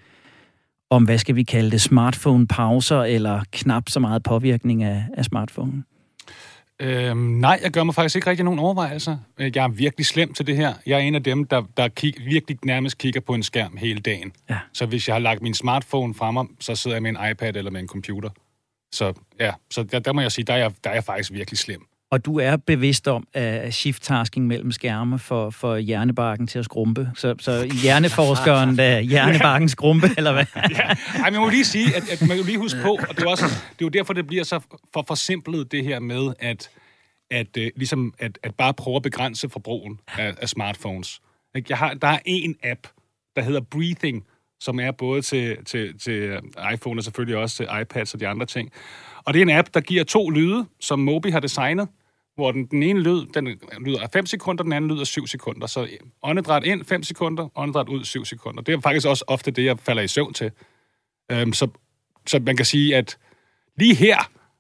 [0.89, 5.86] om hvad skal vi kalde det, smartphone-pauser eller knap så meget påvirkning af, af smartphonen?
[6.82, 9.18] Øhm, nej, jeg gør mig faktisk ikke rigtig nogen overvejelser.
[9.38, 10.74] Øh, jeg er virkelig slem til det her.
[10.86, 14.00] Jeg er en af dem, der, der kig, virkelig nærmest kigger på en skærm hele
[14.00, 14.32] dagen.
[14.50, 14.58] Ja.
[14.74, 17.72] Så hvis jeg har lagt min smartphone frem, så sidder jeg med en iPad eller
[17.72, 18.30] med en computer.
[18.92, 21.34] Så ja, så der, der må jeg sige, der er, jeg, der er jeg faktisk
[21.34, 21.88] virkelig slem.
[22.12, 27.12] Og du er bevidst om at shift-tasking mellem skærme for, for hjernebarken til at skrumpe.
[27.15, 30.45] Så, så hjerneforskeren, der hjernebarken skrumpe, eller hvad?
[30.56, 30.95] ja.
[31.24, 33.30] Ej, man må lige sige, at, at man må lige huske på, og det er,
[33.30, 34.60] også, det er jo derfor, det bliver så
[34.93, 36.69] for forsimplet, det her med, at,
[37.32, 41.22] at, uh, ligesom, at, at bare prøve at begrænse forbrugen af, af smartphones.
[41.69, 42.88] Jeg har, der er en app,
[43.36, 44.26] der hedder Breathing,
[44.60, 46.39] som er både til, til, til
[46.74, 48.72] iPhone og selvfølgelig også til iPads og de andre ting.
[49.26, 51.88] Og det er en app, der giver to lyde, som Mobi har designet,
[52.39, 55.67] hvor den, den ene lyd, den lyder 5 sekunder, den anden lyder 7 sekunder.
[55.67, 55.88] Så
[56.23, 58.62] åndedræt ind 5 sekunder, åndedræt ud 7 sekunder.
[58.62, 60.52] Det er faktisk også ofte det, jeg falder i søvn til.
[61.32, 61.67] Øhm, så,
[62.28, 63.17] så man kan sige, at
[63.78, 64.17] lige her,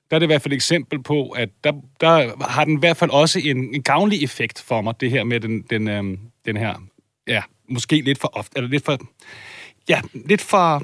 [0.09, 2.79] der er det i hvert fald et eksempel på, at der, der har den i
[2.79, 6.19] hvert fald også en, en gavnlig effekt for mig, det her med den, den, øhm,
[6.45, 6.75] den her,
[7.27, 8.97] ja, måske lidt for ofte, eller lidt for,
[9.89, 10.83] ja, lidt for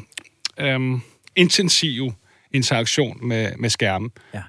[0.58, 1.02] øhm,
[1.36, 2.12] intensiv
[2.52, 4.12] interaktion med, med skærmen.
[4.34, 4.42] Ja.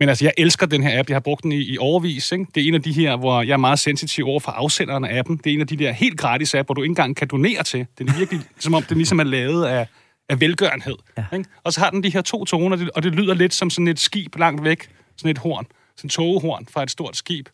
[0.00, 1.08] Men altså, jeg elsker den her app.
[1.08, 2.32] Jeg har brugt den i, i overvis.
[2.32, 2.46] Ikke?
[2.54, 5.18] Det er en af de her, hvor jeg er meget sensitiv over for afsenderen af
[5.18, 5.36] appen.
[5.36, 7.62] Det er en af de der helt gratis app, hvor du ikke engang kan donere
[7.62, 7.86] til.
[7.98, 9.86] Den er virkelig, som om den ligesom er lavet af,
[10.28, 10.96] af velgørenhed.
[11.18, 11.24] Ja.
[11.32, 11.50] Ikke?
[11.64, 13.98] Og så har den de her to toner, og det lyder lidt som sådan et
[13.98, 14.88] skib langt væk.
[15.16, 15.66] Sådan et horn.
[15.96, 17.48] Sådan et togehorn fra et stort skib.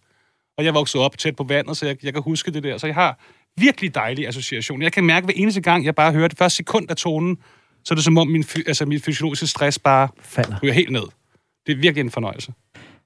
[0.59, 2.79] Og jeg voksede op tæt på vandet, så jeg, jeg kan huske det der.
[2.79, 3.19] Så jeg har
[3.57, 4.83] virkelig dejlig association.
[4.83, 7.39] Jeg kan mærke hver eneste gang, jeg bare hører det første sekund af tonen,
[7.85, 11.05] så er det som om min, altså, min fysiologiske stress bare falder ryger helt ned.
[11.67, 12.53] Det er virkelig en fornøjelse.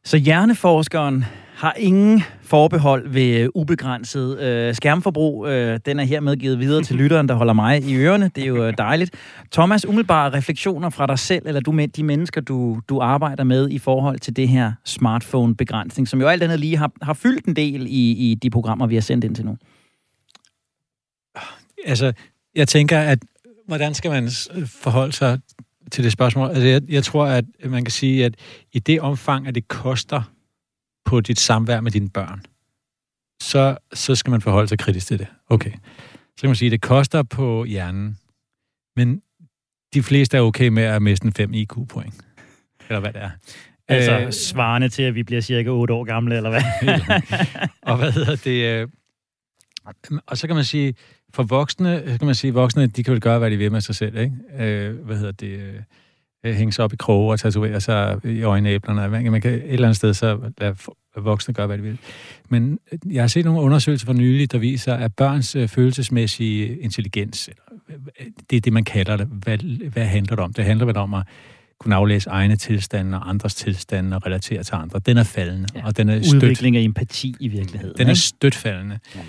[0.04, 5.46] Så hjerneforskeren har ingen forbehold ved ubegrænset øh, skærmforbrug.
[5.46, 8.30] Øh, den er hermed givet videre til lytteren, der holder mig i ørerne.
[8.34, 9.14] Det er jo øh, dejligt.
[9.52, 13.70] Thomas, umiddelbare refleksioner fra dig selv, eller du med de mennesker, du, du arbejder med
[13.70, 17.56] i forhold til det her smartphone-begrænsning, som jo alt andet lige har, har fyldt en
[17.56, 19.56] del i, i de programmer, vi har sendt ind til nu.
[21.86, 22.12] Altså,
[22.54, 23.18] jeg tænker, at
[23.66, 24.30] hvordan skal man
[24.66, 25.38] forholde sig
[25.92, 26.48] til det spørgsmål?
[26.48, 28.34] Altså, jeg, jeg tror, at man kan sige, at
[28.72, 30.22] i det omfang, at det koster
[31.04, 32.42] på dit samvær med dine børn,
[33.42, 35.26] så, så skal man forholde sig kritisk til det.
[35.48, 35.72] Okay.
[36.36, 38.18] Så kan man sige, at det koster på hjernen,
[38.96, 39.22] men
[39.94, 42.14] de fleste er okay med at miste en 5 IQ-point.
[42.88, 43.30] Eller hvad det er.
[43.88, 46.62] Altså øh, svarende til, at vi bliver cirka 8 år gamle, eller hvad?
[47.90, 48.80] og hvad hedder det?
[48.80, 48.88] Øh,
[50.26, 50.94] og så kan man sige,
[51.36, 53.94] for voksne, kan man sige, voksne, de kan vel gøre, hvad de vil med sig
[53.94, 54.32] selv, ikke?
[54.58, 55.60] Øh, hvad hedder det?
[56.44, 59.30] øh, hænge sig op i kroge og tatovere sig i øjenæblerne.
[59.30, 60.76] Man, kan et eller andet sted så lade
[61.16, 61.98] voksne gøre, hvad de vil.
[62.48, 66.78] Men øh, jeg har set nogle undersøgelser for nylig, der viser, at børns øh, følelsesmæssige
[66.78, 67.50] intelligens,
[68.50, 69.26] det er det, man kalder det.
[69.26, 69.58] Hvad,
[69.90, 70.52] hvad handler det om?
[70.52, 71.22] Det handler vel om at
[71.78, 74.98] kunne aflæse egne tilstande og andres tilstande og relatere til andre.
[74.98, 75.68] Den er faldende.
[75.74, 75.86] Ja.
[75.86, 76.34] Og den er støt.
[76.34, 77.94] Udvikling af empati i virkeligheden.
[77.98, 78.98] Den er støtfaldende.
[79.14, 79.20] Ja.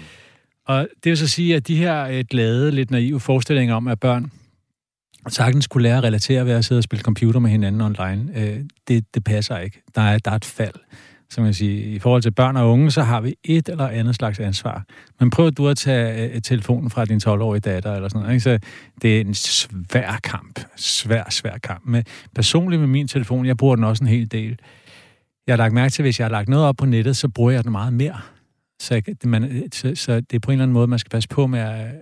[0.68, 4.00] Og det vil så sige, at de her øh, glade, lidt naive forestillinger om, at
[4.00, 4.32] børn
[5.30, 8.60] sagtens kunne lære at relatere ved at sidde og spille computer med hinanden online, øh,
[8.88, 9.82] det, det passer ikke.
[9.96, 10.74] Der er, der er et fald.
[11.30, 14.16] Så man sige, i forhold til børn og unge, så har vi et eller andet
[14.16, 14.84] slags ansvar.
[15.20, 18.34] Men prøv du at tage øh, øh telefonen fra din 12-årige datter, eller sådan noget.
[18.34, 18.44] Ikke?
[18.44, 18.60] Så
[19.02, 20.60] det er en svær kamp.
[20.76, 21.82] Svær, svær kamp.
[21.86, 22.04] Men
[22.36, 24.60] personligt med min telefon, jeg bruger den også en hel del.
[25.48, 27.28] Jeg har lagt mærke til, at hvis jeg har lagt noget op på nettet, så
[27.28, 28.22] bruger jeg den meget mere.
[28.80, 31.48] Så, man, så, så det er på en eller anden måde, man skal passe på
[31.48, 31.94] med at øh,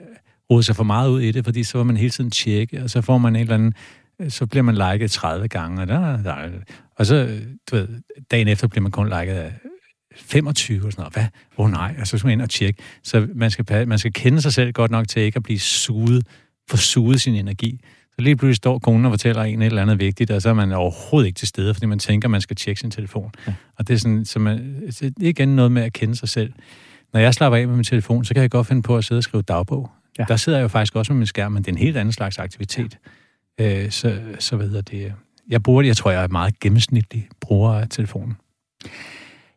[0.51, 2.89] rode sig for meget ud i det, fordi så vil man hele tiden tjekke, og
[2.89, 3.73] så får man en eller anden,
[4.21, 6.49] øh, så bliver man liket 30 gange, og, der, der,
[6.95, 7.39] og så,
[7.71, 7.87] du ved,
[8.31, 9.53] dagen efter bliver man kun liket af
[10.15, 11.13] 25 og sådan noget.
[11.13, 11.25] Hvad?
[11.57, 12.83] Åh oh, nej, og så skal man ind og tjekke.
[13.03, 16.27] Så man skal, man skal kende sig selv godt nok til ikke at blive suget,
[16.69, 17.79] få suget sin energi.
[18.15, 20.53] Så lige pludselig står konen og fortæller en et eller andet vigtigt, og så er
[20.53, 23.31] man overhovedet ikke til stede, fordi man tænker, at man skal tjekke sin telefon.
[23.47, 23.53] Ja.
[23.77, 26.53] Og det er sådan, så man, det er igen noget med at kende sig selv.
[27.13, 29.19] Når jeg slapper af med min telefon, så kan jeg godt finde på at sidde
[29.19, 29.91] og skrive dagbog.
[30.19, 30.25] Ja.
[30.27, 32.11] Der sidder jeg jo faktisk også med min skærm, men det er en helt anden
[32.11, 32.97] slags aktivitet.
[33.59, 33.83] Ja.
[33.83, 35.13] Øh, så, så ved jeg det.
[35.49, 38.37] Jeg bruger det, jeg tror, jeg er meget gennemsnitlig bruger af telefonen.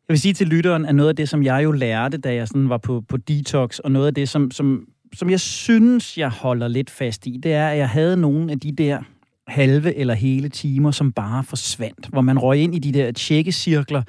[0.08, 2.48] Jeg vil sige til lytteren, at noget af det, som jeg jo lærte, da jeg
[2.48, 6.30] sådan var på, på detox, og noget af det, som, som, som jeg synes, jeg
[6.30, 9.02] holder lidt fast i, det er, at jeg havde nogle af de der
[9.48, 12.06] halve eller hele timer, som bare forsvandt.
[12.08, 14.02] Hvor man røg ind i de der tjekkecirkler.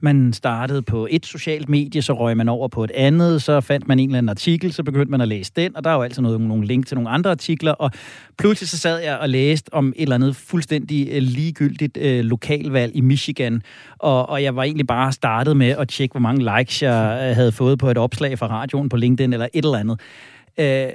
[0.00, 3.88] Man startede på et socialt medie, så røg man over på et andet, så fandt
[3.88, 6.02] man en eller anden artikel, så begyndte man at læse den, og der er jo
[6.02, 7.90] altid noget, nogle link til nogle andre artikler, og
[8.38, 12.96] pludselig så sad jeg og læste om et eller andet fuldstændig øh, ligegyldigt øh, lokalvalg
[12.96, 13.62] i Michigan,
[13.98, 17.36] og, og jeg var egentlig bare startet med at tjekke, hvor mange likes jeg øh,
[17.36, 20.00] havde fået på et opslag fra radioen på LinkedIn eller et eller andet.
[20.60, 20.88] Øh,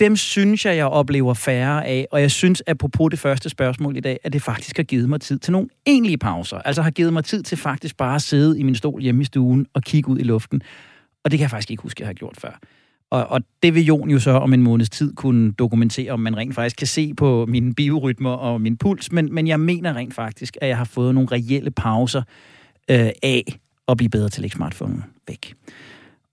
[0.00, 4.00] dem synes jeg, jeg oplever færre af, og jeg synes, apropos det første spørgsmål i
[4.00, 6.58] dag, at det faktisk har givet mig tid til nogle egentlige pauser.
[6.58, 9.24] Altså har givet mig tid til faktisk bare at sidde i min stol hjemme i
[9.24, 10.62] stuen og kigge ud i luften.
[11.24, 12.58] Og det kan jeg faktisk ikke huske, at jeg har gjort før.
[13.10, 16.36] Og, og det vil Jon jo så om en måneds tid kunne dokumentere, om man
[16.36, 20.14] rent faktisk kan se på mine biorytmer og min puls, men, men jeg mener rent
[20.14, 22.22] faktisk, at jeg har fået nogle reelle pauser
[22.90, 25.54] øh, af at blive bedre til at lægge smartphonen væk.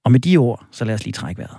[0.03, 1.57] Og med de ord, så lad os lige trække vejret.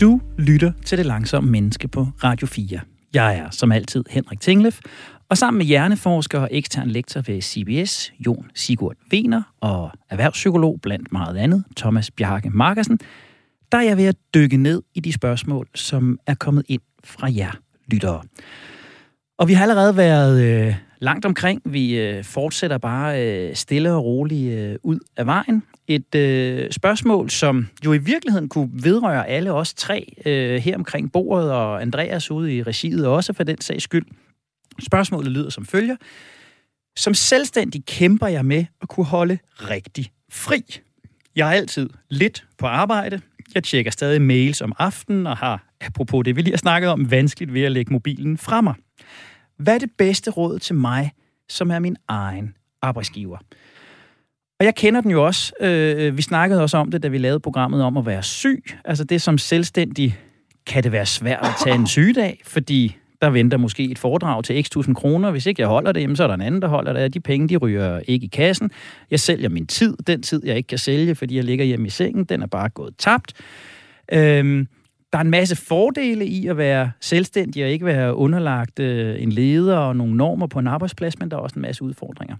[0.00, 2.80] Du lytter til Det Langsomme Menneske på Radio 4.
[3.14, 4.80] Jeg er som altid Henrik Tinglef,
[5.28, 11.12] og sammen med hjerneforsker og ekstern lektor ved CBS, Jon Sigurd Vener og erhvervspsykolog blandt
[11.12, 12.98] meget andet, Thomas Bjarke Markersen,
[13.72, 17.28] der er jeg ved at dykke ned i de spørgsmål, som er kommet ind fra
[17.36, 17.52] jer
[17.86, 18.22] lyttere.
[19.38, 21.62] Og vi har allerede været øh, langt omkring.
[21.64, 25.62] Vi øh, fortsætter bare øh, stille og roligt øh, ud af vejen.
[25.88, 31.12] Et øh, spørgsmål, som jo i virkeligheden kunne vedrøre alle os tre øh, her omkring
[31.12, 34.06] bordet, og Andreas ude i regiet også for den sags skyld.
[34.86, 35.96] Spørgsmålet lyder som følger.
[36.96, 40.62] Som selvstændig kæmper jeg med at kunne holde rigtig fri.
[41.36, 43.20] Jeg er altid lidt på arbejde.
[43.54, 47.10] Jeg tjekker stadig mails om aftenen og har, apropos det vi lige har snakket om,
[47.10, 48.74] vanskeligt ved at lægge mobilen fra mig.
[49.58, 51.12] Hvad er det bedste råd til mig,
[51.48, 53.38] som er min egen arbejdsgiver?
[54.60, 55.52] Og jeg kender den jo også.
[55.60, 58.64] Øh, vi snakkede også om det, da vi lavede programmet om at være syg.
[58.84, 60.18] Altså det som selvstændig
[60.66, 64.64] kan det være svært at tage en sygedag, fordi der venter måske et foredrag til
[64.64, 65.30] x tusind kroner.
[65.30, 67.14] Hvis ikke jeg holder det, jamen, så er der en anden, der holder det.
[67.14, 68.70] De penge, de ryger ikke i kassen.
[69.10, 69.96] Jeg sælger min tid.
[70.06, 72.68] Den tid, jeg ikke kan sælge, fordi jeg ligger hjemme i sengen, den er bare
[72.68, 73.32] gået tabt.
[74.12, 74.68] Øhm,
[75.12, 79.32] der er en masse fordele i at være selvstændig og ikke være underlagt øh, en
[79.32, 82.36] leder og nogle normer på en arbejdsplads, men der er også en masse udfordringer.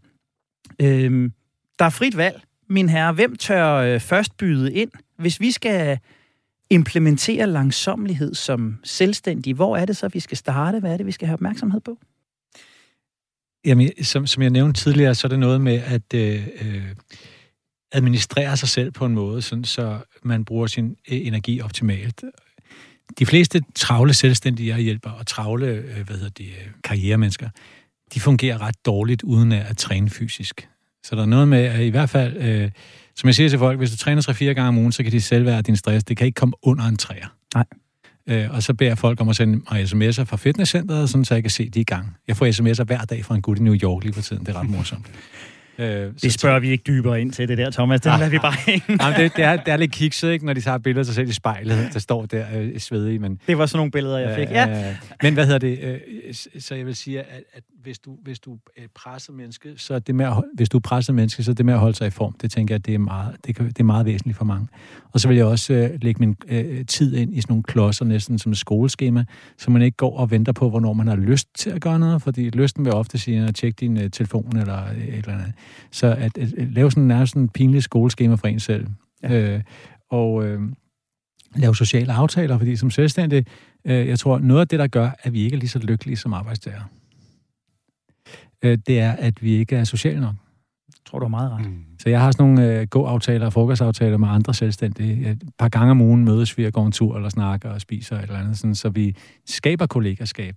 [0.83, 1.33] Øhm,
[1.79, 3.13] der er frit valg, min herre.
[3.13, 4.91] Hvem tør øh, først byde ind?
[5.19, 5.99] Hvis vi skal
[6.71, 10.81] implementere langsomlighed som selvstændig, hvor er det så, vi skal starte?
[10.81, 11.99] Hvad er det, vi skal have opmærksomhed på?
[13.65, 16.95] Jamen, som, som jeg nævnte tidligere, så er det noget med at øh, øh
[17.93, 22.25] administrere sig selv på en måde, sådan, så man bruger sin øh, energi optimalt
[23.19, 27.49] de fleste travle selvstændige, jeg hjælper, og travle øh, hvad hedder det, øh, karrieremennesker,
[28.15, 30.69] de fungerer ret dårligt uden at træne fysisk.
[31.05, 32.71] Så der er noget med, at i hvert fald, øh,
[33.17, 35.21] som jeg siger til folk, hvis du træner 3-4 gange om ugen, så kan de
[35.21, 36.05] selv være din stress.
[36.05, 37.27] Det kan ikke komme under en træer.
[37.55, 37.65] Nej.
[38.29, 41.35] Øh, og så beder jeg folk om at sende mig sms'er fra fitnesscenteret, sådan, så
[41.35, 42.17] jeg kan se de i gang.
[42.29, 44.47] Jeg får sms'er hver dag fra en gut i New York lige for tiden.
[44.47, 45.07] Det er ret morsomt.
[45.79, 48.01] Øh, det spørger vi ikke dybere ind til, det der, Thomas.
[48.01, 49.05] Den lader vi bare hænge.
[49.05, 51.15] Jamen, det, det, er, det er lidt kikset, ikke, når de tager billeder af sig
[51.15, 53.19] selv i spejlet, der står der øh, svedige.
[53.19, 54.89] Men, det var sådan nogle billeder, jeg fik, ja.
[54.89, 55.79] Øh, men hvad hedder det?
[55.83, 59.99] Øh, så jeg vil sige, at, at hvis du, hvis du er presset menneske, så
[59.99, 62.11] det med at, hvis du er presset menneske, så det med at holde sig i
[62.11, 64.69] form, det tænker jeg, det er meget, det, kan, det er meget væsentligt for mange.
[65.13, 68.05] Og så vil jeg også øh, lægge min øh, tid ind i sådan nogle klodser,
[68.05, 69.25] næsten som et skoleskema,
[69.59, 72.23] så man ikke går og venter på, hvornår man har lyst til at gøre noget,
[72.23, 75.53] fordi lysten vil ofte sige at tjekke din øh, telefon eller et eller andet.
[75.91, 78.87] Så at, at, at lave sådan nærmest sådan en pinlig skoleskema for en selv.
[79.23, 79.55] Ja.
[79.55, 79.63] Øh,
[80.11, 80.61] og øh,
[81.57, 83.47] lave sociale aftaler, fordi som selvstændig,
[83.85, 86.17] øh, jeg tror, noget af det, der gør, at vi ikke er lige så lykkelige
[86.17, 86.83] som arbejdstager,
[88.63, 90.35] øh, det er, at vi ikke er sociale nok.
[90.89, 91.67] Jeg tror du er meget ret.
[91.67, 91.85] Mm.
[91.99, 95.31] Så jeg har sådan nogle øh, gå-aftaler og frokostaftaler med andre selvstændige.
[95.31, 98.17] Et par gange om ugen mødes vi og går en tur eller snakker og spiser
[98.17, 99.17] et eller andet, sådan, så vi
[99.47, 100.55] skaber kollegaskab.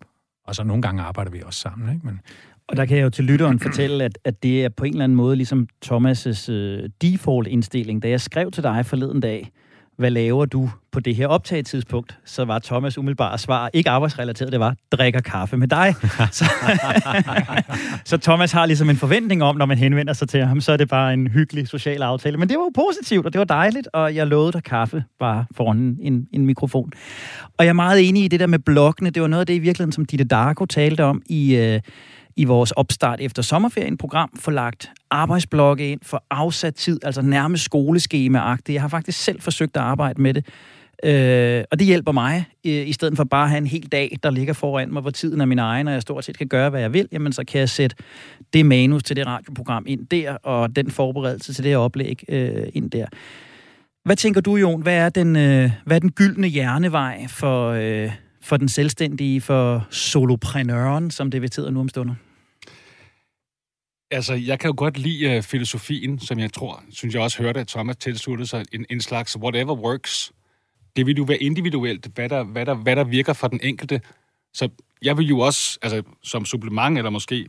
[0.48, 1.94] Og så nogle gange arbejder vi også sammen.
[1.94, 2.06] Ikke?
[2.06, 2.20] Men,
[2.68, 5.04] og der kan jeg jo til lytteren fortælle, at, at det er på en eller
[5.04, 8.02] anden måde ligesom Thomas' øh, default-indstilling.
[8.04, 9.52] Da jeg skrev til dig forleden dag,
[10.00, 12.18] hvad laver du på det her optagetidspunkt?
[12.26, 15.96] Så var Thomas umiddelbare svar, ikke arbejdsrelateret, det var, drikker kaffe med dig.
[16.32, 16.46] så,
[18.06, 20.78] så Thomas har ligesom en forventning om, når man henvender sig til ham, så er
[20.78, 22.38] det bare en hyggelig social aftale.
[22.38, 25.46] Men det var jo positivt, og det var dejligt, og jeg lovede dig kaffe bare
[25.56, 26.92] foran en, en mikrofon.
[27.58, 29.10] Og jeg er meget enig i det der med blokkene.
[29.10, 31.56] Det var noget af det i virkeligheden, som Ditte Darko talte om i...
[31.56, 31.82] Øh,
[32.40, 37.64] i vores opstart efter sommerferien program få lagt arbejdsblokke ind, for afsat tid, altså nærmest
[37.64, 38.74] skoleskemaagtigt.
[38.74, 40.46] Jeg har faktisk selv forsøgt at arbejde med det.
[41.04, 44.18] Øh, og det hjælper mig, øh, i stedet for bare at have en hel dag,
[44.24, 46.70] der ligger foran mig, hvor tiden er min egen, og jeg stort set kan gøre,
[46.70, 47.96] hvad jeg vil, jamen så kan jeg sætte
[48.54, 52.68] det manus til det radioprogram ind der, og den forberedelse til det her oplæg øh,
[52.74, 53.06] ind der.
[54.06, 54.82] Hvad tænker du, Jon?
[54.82, 59.88] Hvad er den, øh, hvad er den gyldne hjernevej for, øh, for den selvstændige, for
[59.90, 62.16] soloprenøren, som det betyder nu om stunder?
[64.12, 67.60] Altså, jeg kan jo godt lide uh, filosofien, som jeg tror, synes jeg også hørte,
[67.60, 70.32] at Thomas tilsluttede sig, en, en slags whatever works.
[70.96, 74.02] Det vil jo være individuelt, hvad der, hvad, der, hvad der virker for den enkelte.
[74.54, 74.70] Så
[75.02, 77.48] jeg vil jo også, altså som supplement, eller måske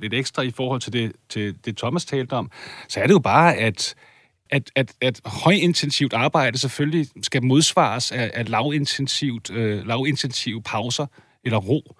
[0.00, 2.50] lidt ekstra i forhold til det, til det Thomas talte om,
[2.88, 3.94] så er det jo bare, at,
[4.50, 11.06] at, at, at højintensivt arbejde selvfølgelig skal modsvares af, af lavintensivt, øh, lavintensive pauser
[11.44, 11.96] eller ro.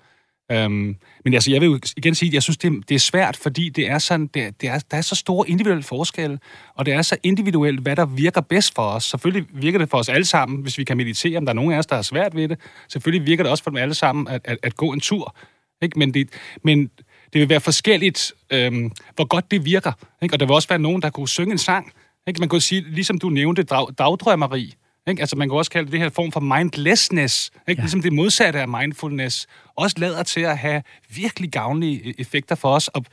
[0.53, 3.37] Øhm, men altså, jeg vil jo igen sige, at jeg synes, det, det er svært,
[3.37, 6.39] fordi det er sådan, det, det er, der er så store individuelle forskelle,
[6.75, 9.05] og det er så individuelt, hvad der virker bedst for os.
[9.05, 11.73] Selvfølgelig virker det for os alle sammen, hvis vi kan meditere, om der er nogen
[11.73, 12.59] af os, der er svært ved det.
[12.89, 15.37] Selvfølgelig virker det også for dem alle sammen at, at, at gå en tur.
[15.83, 15.99] Ikke?
[15.99, 16.29] Men, det,
[16.63, 16.91] men
[17.33, 19.93] det vil være forskelligt, øhm, hvor godt det virker.
[20.23, 20.35] Ikke?
[20.35, 21.93] Og der vil også være nogen, der kunne synge en sang.
[22.27, 22.41] Ikke?
[22.41, 24.75] Man kunne sige, ligesom du nævnte, dag, dagdrømmeri.
[25.09, 25.21] Ikke?
[25.21, 27.81] Altså man kan også kalde det her form for mindlessness, ikke?
[27.81, 27.83] Ja.
[27.83, 30.83] ligesom det modsatte af mindfulness, også lader til at have
[31.17, 32.89] virkelig gavnlige e- effekter for os.
[32.89, 33.05] Og,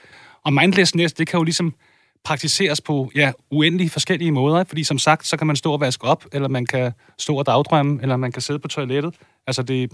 [0.43, 1.73] og mindlessness, det kan jo ligesom
[2.23, 6.04] praktiseres på ja, uendelige forskellige måder, fordi som sagt, så kan man stå og vaske
[6.04, 9.15] op, eller man kan stå og dagdrømme, eller man kan sidde på toilettet.
[9.47, 9.91] Altså det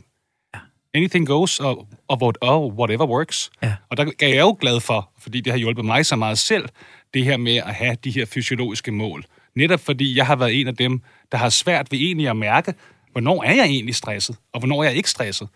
[0.94, 3.50] anything goes, og, og oh, whatever works.
[3.64, 3.76] Ja.
[3.90, 6.70] Og der er jeg jo glad for, fordi det har hjulpet mig så meget selv,
[7.14, 9.26] det her med at have de her fysiologiske mål.
[9.58, 12.74] Netop fordi jeg har været en af dem, der har svært ved egentlig at mærke,
[13.12, 15.48] hvornår er jeg egentlig stresset, og hvornår er jeg ikke stresset.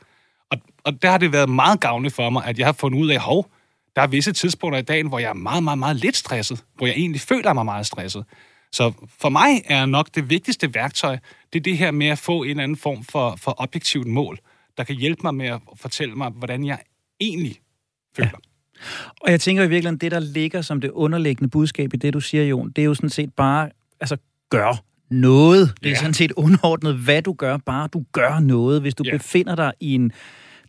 [0.50, 3.10] Og, og der har det været meget gavnligt for mig, at jeg har fundet ud
[3.10, 3.52] af, hov,
[3.96, 6.88] der er visse tidspunkter i dagen, hvor jeg er meget, meget, meget lidt stresset, hvor
[6.88, 8.26] jeg egentlig føler mig meget stresset.
[8.72, 11.18] Så for mig er nok det vigtigste værktøj,
[11.54, 14.40] det er det her med at få en eller anden form for, for objektivt mål,
[14.78, 16.80] der kan hjælpe mig med at fortælle mig, hvordan jeg
[17.20, 17.60] egentlig
[18.16, 18.30] føler.
[18.30, 18.38] Ja.
[19.22, 22.20] Og jeg tænker i virkeligheden, det der ligger som det underliggende budskab i det, du
[22.20, 23.70] siger, Jon, det er jo sådan set bare,
[24.02, 24.18] altså
[24.50, 25.74] gør noget.
[25.80, 25.96] Det er ja.
[25.96, 28.82] sådan set underordnet, hvad du gør, bare du gør noget.
[28.82, 29.18] Hvis du ja.
[29.18, 30.12] befinder dig i en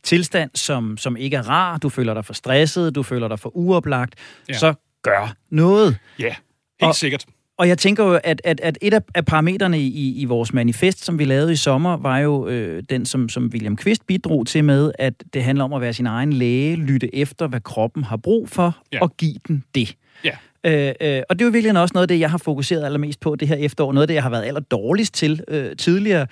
[0.02, 3.56] tilstand, som, som ikke er rar, du føler dig for stresset, du føler dig for
[3.56, 4.14] uoplagt,
[4.48, 4.54] ja.
[4.54, 5.98] så gør noget.
[6.18, 7.24] Ja, helt og, sikkert.
[7.58, 11.18] Og jeg tænker jo, at, at, at et af, parametrene i, i vores manifest, som
[11.18, 14.92] vi lavede i sommer, var jo øh, den, som, som William Quist bidrog til med,
[14.98, 18.48] at det handler om at være sin egen læge, lytte efter, hvad kroppen har brug
[18.48, 19.00] for, ja.
[19.00, 19.96] og give den det.
[20.24, 20.36] Ja.
[20.66, 23.20] Øh, øh, og det er jo virkelig også noget af det, jeg har fokuseret allermest
[23.20, 23.92] på det her efterår.
[23.92, 26.26] Noget af det, jeg har været aller dårligst til øh, tidligere.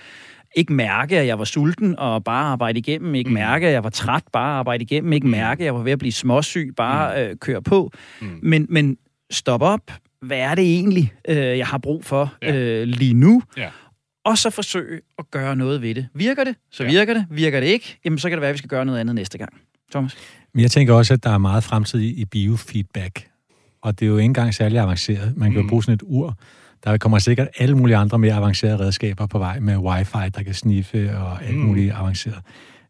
[0.57, 3.15] Ikke mærke, at jeg var sulten og bare arbejde igennem.
[3.15, 3.35] Ikke mm.
[3.35, 5.13] mærke, at jeg var træt, bare arbejde igennem.
[5.13, 5.31] Ikke mm.
[5.31, 7.31] mærke, at jeg var ved at blive småsyg, bare mm.
[7.31, 7.91] øh, køre på.
[8.21, 8.39] Mm.
[8.43, 8.97] Men, men
[9.31, 9.93] stop op.
[10.23, 12.55] Hvad er det egentlig, øh, jeg har brug for ja.
[12.55, 13.43] øh, lige nu?
[13.57, 13.71] Ja
[14.25, 16.07] og så forsøge at gøre noget ved det.
[16.15, 16.91] Virker det, så ja.
[16.91, 17.27] virker det.
[17.31, 19.39] Virker det ikke, jamen så kan det være, at vi skal gøre noget andet næste
[19.39, 19.53] gang.
[19.91, 20.17] Thomas?
[20.55, 23.27] Men jeg tænker også, at der er meget fremtid i biofeedback
[23.83, 25.37] og det er jo ikke engang særlig avanceret.
[25.37, 25.69] Man kan jo mm.
[25.69, 26.39] bruge sådan et ur.
[26.85, 30.55] Der kommer sikkert alle mulige andre mere avancerede redskaber på vej med wifi, der kan
[30.55, 31.63] sniffe og alt mm.
[31.63, 32.39] muligt avanceret.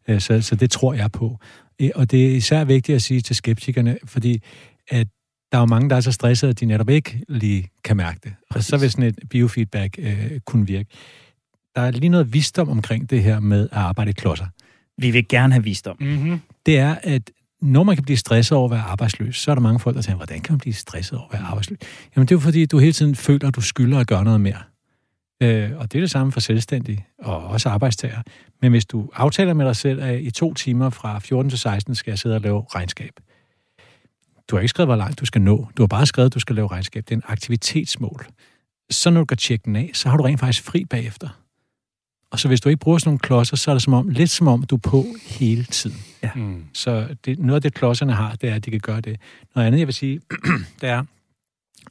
[0.07, 1.37] Øh, så, så det tror jeg på.
[1.81, 4.41] Øh, og det er især vigtigt at sige til skeptikerne, fordi
[4.87, 5.07] at
[5.51, 8.19] der er jo mange, der er så stressede, at de netop ikke lige kan mærke
[8.23, 8.33] det.
[8.49, 10.89] Og så vil sådan et biofeedback øh, kunne virke.
[11.75, 14.45] Der er lige noget visdom omkring det her med at arbejde i klodser.
[14.97, 15.97] Vi vil gerne have visdom.
[15.99, 16.41] Mm-hmm.
[16.65, 17.31] Det er, at
[17.61, 20.01] når man kan blive stresset over at være arbejdsløs, så er der mange folk, der
[20.01, 21.79] tænker, hvordan kan man blive stresset over at være arbejdsløs?
[22.15, 24.41] Jamen det er jo fordi, du hele tiden føler, at du skylder at gøre noget
[24.41, 24.57] mere.
[25.43, 28.21] Øh, og det er det samme for selvstændige og også arbejdstager.
[28.61, 31.95] Men hvis du aftaler med dig selv, at i to timer fra 14 til 16
[31.95, 33.11] skal jeg sidde og lave regnskab.
[34.47, 35.67] Du har ikke skrevet, hvor langt du skal nå.
[35.77, 37.03] Du har bare skrevet, at du skal lave regnskab.
[37.03, 38.25] Det er en aktivitetsmål.
[38.89, 41.29] Så når du kan tjekke den af, så har du rent faktisk fri bagefter.
[42.31, 44.29] Og så hvis du ikke bruger sådan nogle klodser, så er det som om, lidt
[44.29, 45.97] som om, du er på hele tiden.
[46.23, 46.29] Ja.
[46.35, 46.63] Mm.
[46.73, 49.19] Så det, noget af det, klodserne har, det er, at de kan gøre det.
[49.55, 50.19] Noget andet, jeg vil sige,
[50.81, 51.03] det er,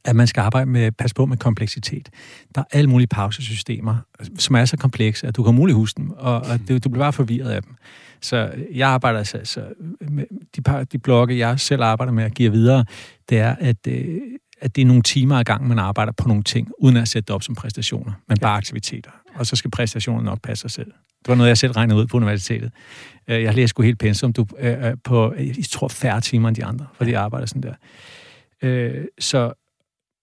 [0.05, 2.09] at man skal arbejde med, pas på med kompleksitet.
[2.55, 3.97] Der er alle mulige pausesystemer,
[4.39, 7.05] som er så komplekse, at du kan muligt huske dem, og, og det, du bliver
[7.05, 7.74] bare forvirret af dem.
[8.20, 9.64] Så jeg arbejder altså, så
[10.01, 10.24] med
[10.57, 12.85] de, par, de blogge, jeg selv arbejder med at give videre,
[13.28, 14.20] det er, at, øh,
[14.61, 17.27] at det er nogle timer ad gangen, man arbejder på nogle ting, uden at sætte
[17.27, 19.11] det op som præstationer, men bare aktiviteter.
[19.35, 20.93] Og så skal præstationen nok passe sig selv.
[21.19, 22.73] Det var noget, jeg selv regnede ud på universitetet.
[23.29, 26.57] Øh, Jeg læste sgu helt pensum du, øh, øh, på, jeg tror, færre timer end
[26.57, 27.75] de andre, fordi jeg arbejder sådan der.
[29.19, 29.53] Så,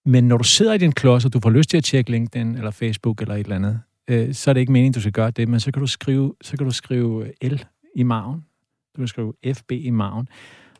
[0.06, 2.54] men når du sidder i din klods, og du får lyst til at tjekke LinkedIn
[2.56, 3.80] eller Facebook eller et eller andet,
[4.36, 6.56] så er det ikke meningen, du skal gøre det, men så kan du skrive, så
[6.56, 7.56] kan du skrive L
[7.94, 8.44] i maven.
[8.96, 10.28] Du kan skrive FB i maven.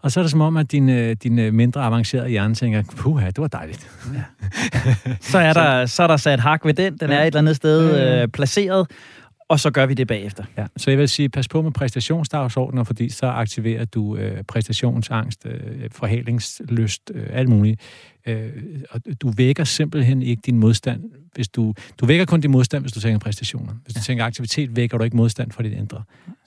[0.02, 2.82] Og så er det som om, at din, øh, din øh, mindre avancerede hjerne tænker,
[2.96, 3.90] puha, det var dejligt.
[5.20, 6.96] Så er, der, så er der sat hak ved den.
[6.96, 7.22] Den er Ja.
[7.22, 8.22] et eller andet sted Ja, ja.
[8.22, 8.86] øh, placeret,
[9.48, 10.44] og så gør vi det bagefter.
[10.56, 10.66] Ja.
[10.76, 15.90] Så jeg vil sige, pas på med præstationsdagsordner, fordi så aktiverer du øh, præstationsangst, øh,
[15.90, 17.80] forhalingslyst, øh, alt muligt.
[18.26, 18.50] Øh,
[18.90, 21.04] og du vækker simpelthen ikke din modstand.
[21.34, 23.72] Hvis du, du vækker kun din modstand, hvis du tænker præstationer.
[23.84, 24.02] Hvis du ja.
[24.02, 26.02] tænker aktivitet, vækker du ikke modstand for dit indre.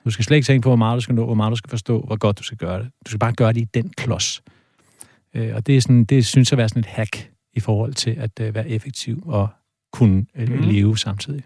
[0.05, 1.69] Du skal slet ikke tænke på, hvor meget du skal nå, hvor meget du skal
[1.69, 2.91] forstå, hvor godt du skal gøre det.
[3.05, 4.41] Du skal bare gøre det i den klods.
[5.33, 7.93] Øh, og det, er sådan, det synes jeg at være sådan et hack i forhold
[7.93, 9.47] til at øh, være effektiv og
[9.93, 10.61] kunne øh, mm.
[10.61, 11.43] leve samtidig.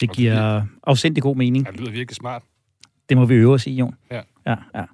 [0.00, 1.66] Det giver afsindig god mening.
[1.66, 2.42] Ja, det lyder virkelig smart.
[3.08, 3.94] Det må vi øve os i, Jon.
[4.10, 4.20] Ja.
[4.46, 4.84] ja, ja.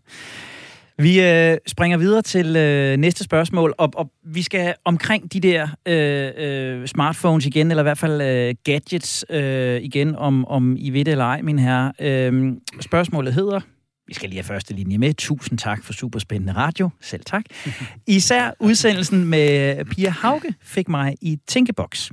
[0.98, 5.68] Vi øh, springer videre til øh, næste spørgsmål, og, og vi skal omkring de der
[5.86, 10.90] øh, øh, smartphones igen, eller i hvert fald øh, gadgets øh, igen, om, om I
[10.90, 11.92] ved det eller ej, min herre.
[12.00, 13.60] Øh, spørgsmålet hedder,
[14.06, 17.44] vi skal lige have første linje med, tusind tak for superspændende radio, selv tak.
[18.06, 22.10] Især udsendelsen med Pia Hauge fik mig i tænkeboks.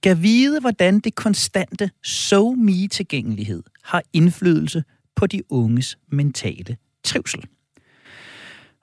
[0.00, 4.84] Gav vide, hvordan det konstante so-me-tilgængelighed har indflydelse
[5.16, 7.44] på de unges mentale trivsel.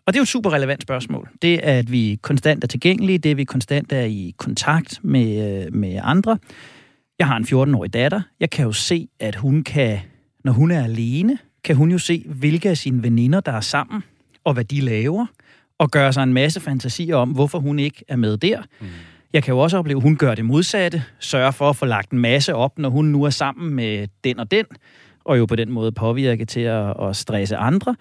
[0.06, 1.30] Og det er jo et super relevant spørgsmål.
[1.42, 5.74] Det, at vi konstant er tilgængelige, det, at vi konstant er i kontakt med, øh,
[5.74, 6.38] med andre.
[7.20, 8.22] Jeg har en 14-årig datter.
[8.40, 10.00] Jeg kan jo se, at hun kan,
[10.44, 14.04] når hun er alene, kan hun jo se, hvilke af sine veninder, der er sammen,
[14.44, 15.26] og hvad de laver,
[15.78, 18.62] og gøre sig en masse fantasier om, hvorfor hun ikke er med der.
[18.82, 18.88] Mm.
[19.36, 22.12] Jeg kan jo også opleve, at hun gør det modsatte, sørger for at få lagt
[22.12, 24.66] en masse op, når hun nu er sammen med den og den,
[25.26, 27.96] og jo på den måde påvirke til at, at stresse andre.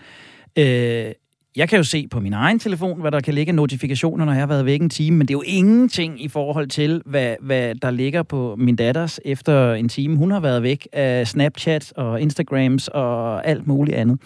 [0.59, 1.12] Øh,
[1.57, 4.32] jeg kan jo se på min egen telefon, hvad der kan ligge af notifikationer, når
[4.32, 7.37] jeg har været væk en time, men det er jo ingenting i forhold til, hvad,
[7.41, 10.16] hvad der ligger på min datters efter en time.
[10.16, 14.20] Hun har været væk af Snapchat og Instagrams og alt muligt andet.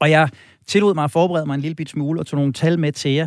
[0.00, 0.28] Og jeg
[0.66, 3.10] tillod mig at forberede mig en lille bit smule og tog nogle tal med til
[3.10, 3.26] jer.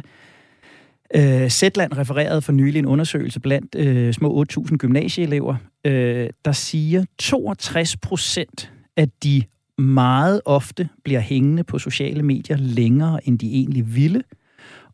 [1.15, 5.55] Øh, Zetland refererede for nylig en undersøgelse blandt øh, små 8.000 gymnasieelever,
[5.85, 9.43] øh, der siger 62 procent af de
[9.77, 14.23] meget ofte bliver hængende på sociale medier længere, end de egentlig ville.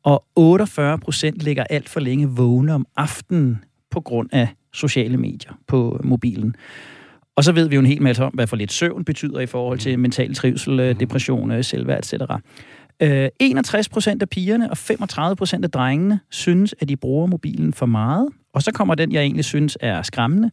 [0.03, 5.51] Og 48 procent ligger alt for længe vågne om aftenen på grund af sociale medier
[5.67, 6.55] på mobilen.
[7.35, 9.45] Og så ved vi jo en hel masse om, hvad for lidt søvn betyder i
[9.45, 12.13] forhold til mental trivsel, øh, depression, øh, selvværd, etc.
[13.01, 17.73] Øh, 61 procent af pigerne og 35 procent af drengene synes, at de bruger mobilen
[17.73, 18.29] for meget.
[18.53, 20.51] Og så kommer den, jeg egentlig synes er skræmmende.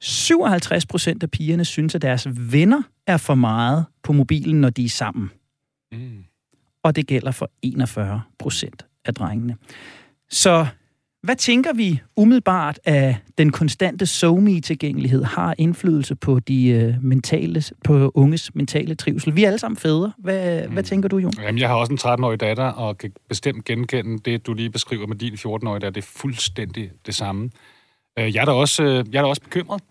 [0.00, 4.84] 57 procent af pigerne synes, at deres venner er for meget på mobilen, når de
[4.84, 5.30] er sammen.
[5.92, 6.24] Mm.
[6.82, 9.56] Og det gælder for 41 procent af drengene.
[10.30, 10.66] Så
[11.28, 18.12] hvad tænker vi umiddelbart, at den konstante SoMe-tilgængelighed har indflydelse på de øh, mentale, på
[18.14, 19.36] unges mentale trivsel?
[19.36, 20.12] Vi er alle sammen fædre.
[20.18, 20.72] Hvad, mm.
[20.72, 21.32] hvad tænker du, Jon?
[21.42, 25.06] Jamen, jeg har også en 13-årig datter, og kan bestemt genkende det, du lige beskriver
[25.06, 25.90] med din 14-årige datter.
[25.90, 27.50] Det er fuldstændig det samme.
[28.18, 29.82] Øh, Jeg er da også, øh, jeg er da også bekymret.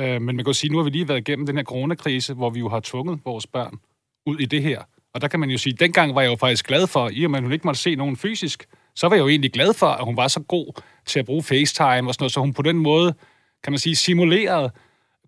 [0.00, 2.34] Øh, Men man kan jo sige, nu har vi lige været igennem den her coronakrise,
[2.34, 3.74] hvor vi jo har tvunget vores børn
[4.26, 4.80] ud i det her.
[5.14, 7.30] Og der kan man jo sige, dengang var jeg jo faktisk glad for, i og
[7.30, 8.66] med at hun ikke måtte se nogen fysisk,
[8.96, 11.42] så var jeg jo egentlig glad for, at hun var så god til at bruge
[11.42, 13.14] FaceTime og sådan noget, så hun på den måde,
[13.64, 14.70] kan man sige, simulerede,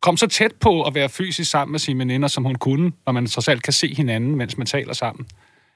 [0.03, 3.13] kom så tæt på at være fysisk sammen med sine veninder, som hun kunne, når
[3.13, 5.27] man trods alt kan se hinanden, mens man taler sammen.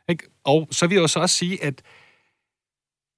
[0.08, 0.24] Ikke?
[0.44, 1.82] Og så vil jeg jo så også sige, at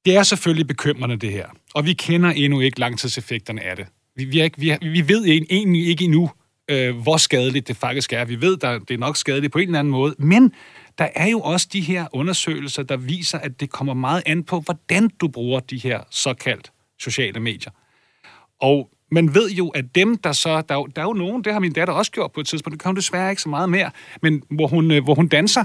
[0.05, 1.47] Det er selvfølgelig bekymrende, det her.
[1.75, 3.87] Og vi kender endnu ikke langtidseffekterne af det.
[4.17, 6.31] Vi, vi, er ikke, vi, er, vi ved egentlig ikke endnu,
[6.71, 8.25] øh, hvor skadeligt det faktisk er.
[8.25, 10.15] Vi ved, at det er nok skadeligt på en eller anden måde.
[10.19, 10.53] Men
[11.01, 14.61] der er jo også de her undersøgelser, der viser, at det kommer meget an på,
[14.61, 17.71] hvordan du bruger de her såkaldt sociale medier.
[18.61, 20.63] Og man ved jo, at dem, der så...
[20.63, 22.47] Der er, jo, der er jo nogen, det har min datter også gjort på et
[22.47, 23.91] tidspunkt, det kan hun desværre ikke så meget mere,
[24.23, 25.65] men hvor hun, øh, hvor hun danser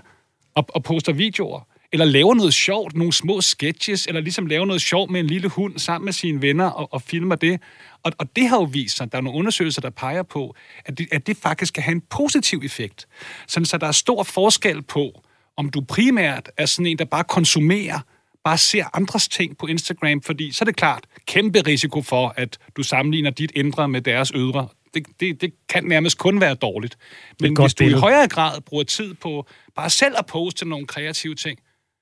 [0.56, 4.82] og, og poster videoer, eller laver noget sjovt, nogle små sketches, eller ligesom laver noget
[4.82, 7.62] sjovt med en lille hund sammen med sine venner og, og filmer det.
[8.04, 10.56] Og, og det har jo vist sig, der er nogle undersøgelser, der peger på,
[10.86, 13.08] at det, at det faktisk kan have en positiv effekt.
[13.48, 15.25] Sådan, så der er stor forskel på,
[15.58, 18.00] om du primært er sådan en, der bare konsumerer,
[18.44, 22.58] bare ser andres ting på Instagram, fordi så er det klart kæmpe risiko for, at
[22.78, 24.68] du sammenligner dit indre med deres ydre.
[24.94, 26.98] Det, det, det kan nærmest kun være dårligt.
[27.42, 31.36] Men hvis du i højere grad bruger tid på bare selv at poste nogle kreative
[31.36, 31.60] ting,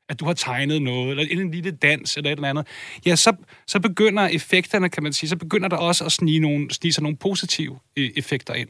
[0.09, 2.67] at du har tegnet noget, eller en lille dans, eller et eller andet,
[3.05, 3.33] ja, så,
[3.67, 7.03] så begynder effekterne, kan man sige, så begynder der også at snige, nogle, snige sig
[7.03, 8.69] nogle positive e, effekter ind.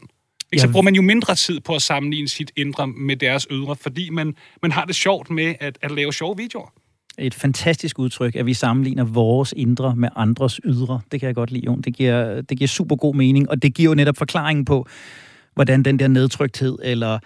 [0.54, 0.60] Ikke?
[0.60, 4.10] Så bruger man jo mindre tid på at sammenligne sit indre med deres ydre, fordi
[4.10, 6.72] man, man har det sjovt med at, at lave sjove videoer.
[7.18, 11.00] Et fantastisk udtryk, at vi sammenligner vores indre med andres ydre.
[11.12, 11.82] Det kan jeg godt lide, Jon.
[11.82, 14.86] Det giver, det giver super god mening, og det giver jo netop forklaringen på,
[15.54, 17.18] hvordan den der nedtrykthed, eller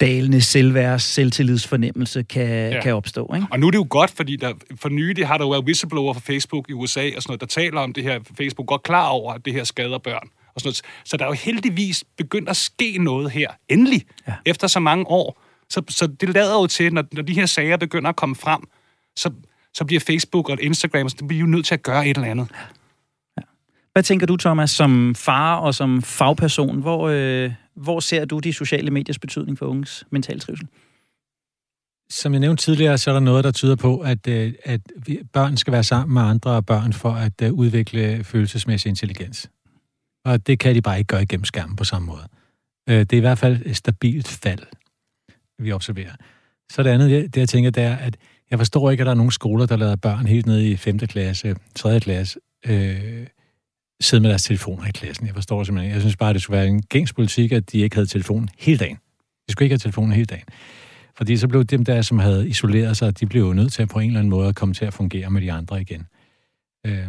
[0.00, 2.80] dalende selvværd, selvtillidsfornemmelse kan, ja.
[2.82, 3.34] kan opstå.
[3.34, 3.46] Ikke?
[3.50, 6.12] Og nu er det jo godt, fordi der, for nylig har der jo været whistleblower
[6.12, 8.20] fra Facebook i USA, og sådan noget, der taler om det her.
[8.36, 10.28] Facebook godt klar over, at det her skader børn.
[10.54, 10.82] Og sådan noget.
[11.04, 14.34] Så der er jo heldigvis begyndt at ske noget her, endelig, ja.
[14.46, 15.42] efter så mange år.
[15.70, 18.60] Så, så det lader jo til, når, når de her sager begynder at komme frem,
[19.16, 19.30] så,
[19.74, 22.48] så bliver Facebook og Instagram, så bliver jo nødt til at gøre et eller andet.
[23.36, 23.42] Ja.
[23.92, 26.80] Hvad tænker du, Thomas, som far og som fagperson?
[26.80, 30.68] Hvor, øh, hvor ser du de sociale mediers betydning for unges mental trivsel?
[32.10, 34.80] Som jeg nævnte tidligere, så er der noget, der tyder på, at, øh, at
[35.32, 39.50] børn skal være sammen med andre børn for at øh, udvikle følelsesmæssig intelligens.
[40.24, 42.28] Og det kan de bare ikke gøre igennem skærmen på samme måde.
[42.88, 44.66] Øh, det er i hvert fald et stabilt fald,
[45.58, 46.12] vi observerer.
[46.72, 48.16] Så det andet, det jeg tænker, det er, at
[48.50, 50.98] jeg forstår ikke, at der er nogen skoler, der lader børn helt ned i 5.
[50.98, 52.00] klasse, 3.
[52.00, 53.26] klasse, øh,
[54.00, 55.26] sidde med deres telefoner i klassen.
[55.26, 55.94] Jeg forstår simpelthen ikke.
[55.94, 58.78] Jeg synes bare, det skulle være en gængs politik, at de ikke havde telefonen hele
[58.78, 58.96] dagen.
[59.46, 60.46] De skulle ikke have telefonen hele dagen.
[61.16, 63.88] Fordi så blev dem der, som havde isoleret sig, de blev jo nødt til at
[63.88, 66.06] på en eller anden måde at komme til at fungere med de andre igen.
[66.86, 67.08] Øh,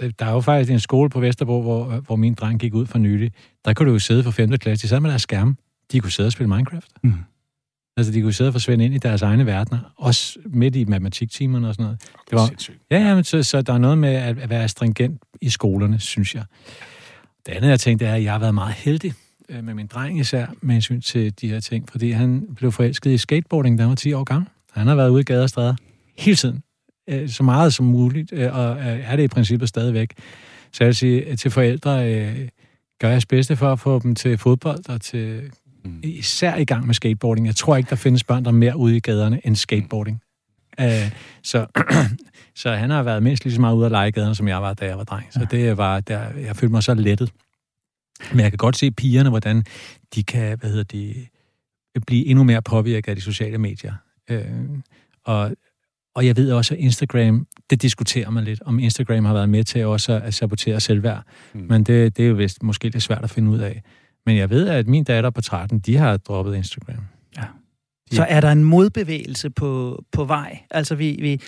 [0.00, 2.98] der er jo faktisk en skole på Vesterbro, hvor, hvor min dreng gik ud for
[2.98, 3.32] nylig.
[3.64, 4.50] Der kunne du jo sidde for 5.
[4.50, 4.82] klasse.
[4.82, 5.56] De sad med deres skærm.
[5.92, 6.88] De kunne sidde og spille Minecraft.
[7.02, 7.14] Mm.
[7.96, 11.68] Altså, de kunne sidde og forsvinde ind i deres egne verdener, også midt i matematiktimerne
[11.68, 12.00] og sådan noget.
[12.30, 12.50] Det var,
[12.90, 16.00] ja, ja, men så, så der er noget med at, at være stringent i skolerne,
[16.00, 16.44] synes jeg.
[17.46, 19.12] Det andet, jeg tænkte, er, at jeg har været meget heldig
[19.48, 23.10] øh, med min dreng især, med hensyn til de her ting, fordi han blev forelsket
[23.10, 24.48] i skateboarding, da han var 10 år gammel.
[24.72, 25.74] Han har været ude i gader og stræder
[26.18, 26.62] hele tiden.
[27.08, 30.14] Øh, så meget som muligt, øh, og øh, er det i princippet stadigvæk.
[30.72, 32.48] Så jeg vil sige til forældre, øh,
[33.00, 35.50] gør jeres bedste for at få dem til fodbold og til
[35.84, 36.00] mm.
[36.02, 37.46] især i gang med skateboarding.
[37.46, 40.20] Jeg tror ikke, der findes børn, der er mere ude i gaderne end skateboarding.
[40.78, 40.84] Mm.
[41.42, 41.66] Så,
[42.62, 44.74] så han har været mindst lige så meget ude at lege gaderne, som jeg var,
[44.74, 45.26] da jeg var dreng.
[45.30, 45.56] Så ja.
[45.56, 47.32] det var, der, jeg følte mig så lettet.
[48.30, 49.64] Men jeg kan godt se pigerne, hvordan
[50.14, 51.28] de kan, hvad hedder det,
[52.06, 53.94] blive endnu mere påvirket af de sociale medier.
[54.30, 54.38] Uh,
[55.24, 55.50] og,
[56.14, 59.64] og jeg ved også, at Instagram, det diskuterer man lidt, om Instagram har været med
[59.64, 61.22] til også at sabotere selvværd.
[61.54, 61.60] Mm.
[61.68, 63.82] Men det, det er jo vist måske lidt svært at finde ud af.
[64.26, 67.04] Men jeg ved, at min datter på 13, de har droppet Instagram.
[67.36, 67.42] Ja.
[68.12, 70.58] Så er der en modbevægelse på, på vej?
[70.70, 71.40] Altså, vi, vi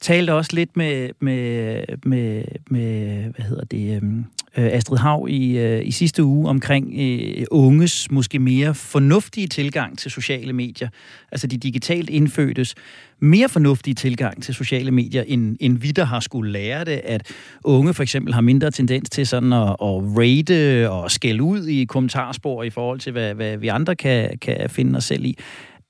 [0.00, 4.24] talte også lidt med, med, med, med hvad hedder det, øhm,
[4.56, 9.98] øh, Astrid Hav i, øh, i sidste uge omkring øh, unges måske mere fornuftige tilgang
[9.98, 10.88] til sociale medier.
[11.32, 12.74] Altså de digitalt indfødtes
[13.20, 17.32] mere fornuftige tilgang til sociale medier, end, end vi, der har skulle lære det, at
[17.64, 21.84] unge for eksempel har mindre tendens til sådan at, at rate og skælde ud i
[21.84, 25.38] kommentarspor i forhold til, hvad, hvad vi andre kan, kan finde os selv i.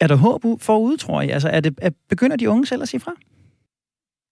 [0.00, 1.32] Er der håb forud, tror jeg?
[1.32, 3.12] Altså, er det, er, begynder de unge selv at sige fra?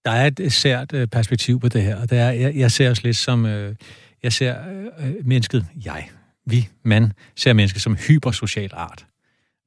[0.05, 2.91] Der er et sært øh, perspektiv på det her, og det er, jeg, jeg ser
[2.91, 3.47] os lidt som...
[3.47, 3.75] Øh,
[4.23, 4.57] jeg ser
[4.99, 6.09] øh, mennesket, jeg,
[6.47, 9.07] vi, mand, ser mennesket som hypersocial art.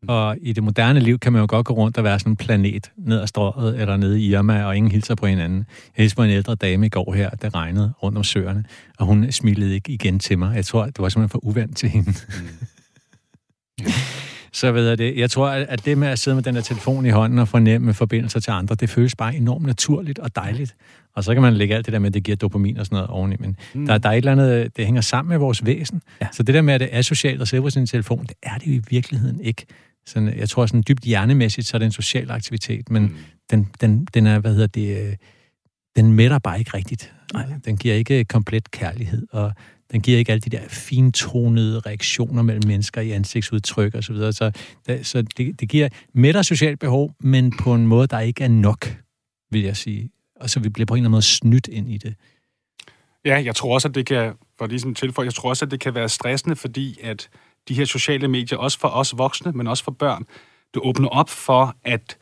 [0.07, 2.37] Og i det moderne liv kan man jo godt gå rundt og være sådan en
[2.37, 5.57] planet ned ad strøget eller nede i Irma, og ingen hilser på hinanden.
[5.97, 8.65] Jeg hilste på en ældre dame i går her, der regnede rundt om søerne,
[8.99, 10.55] og hun smilede ikke igen til mig.
[10.55, 12.13] Jeg tror, det var simpelthen for uvandt til hende.
[13.79, 13.85] Mm.
[14.53, 15.17] Så ved jeg det.
[15.17, 17.93] Jeg tror, at det med at sidde med den der telefon i hånden og fornemme
[17.93, 20.75] forbindelser til andre, det føles bare enormt naturligt og dejligt.
[21.15, 22.95] Og så kan man lægge alt det der med, at det giver dopamin og sådan
[22.95, 23.35] noget oveni.
[23.39, 23.85] Men mm.
[23.85, 26.01] der, der er et eller andet, det hænger sammen med vores væsen.
[26.21, 26.27] Ja.
[26.31, 28.57] Så det der med, at det er socialt at sidde på sin telefon, det er
[28.57, 29.65] det jo i virkeligheden ikke.
[30.05, 33.15] Sådan, jeg tror, sådan dybt hjernemæssigt, så er det en social aktivitet, men mm.
[33.51, 35.17] den, den, den er, hvad hedder det,
[35.95, 37.13] den mætter bare ikke rigtigt.
[37.33, 37.45] Nej.
[37.65, 39.53] Den giver ikke komplet kærlighed, og
[39.93, 44.01] den giver ikke alle de der fintonede reaktioner mellem mennesker i ansigtsudtryk osv.
[44.01, 44.33] Så, videre.
[44.33, 44.51] så,
[45.03, 48.95] så det, det giver mætter socialt behov, men på en måde, der ikke er nok,
[49.51, 50.09] vil jeg sige.
[50.35, 52.15] Og så vi bliver på en eller anden måde snydt ind i det.
[53.25, 55.79] Ja, jeg tror også, at det kan, for ligesom tilføje, jeg tror også, at det
[55.79, 57.29] kan være stressende, fordi at
[57.67, 60.25] de her sociale medier, også for os voksne, men også for børn,
[60.73, 62.17] det åbner op for, at,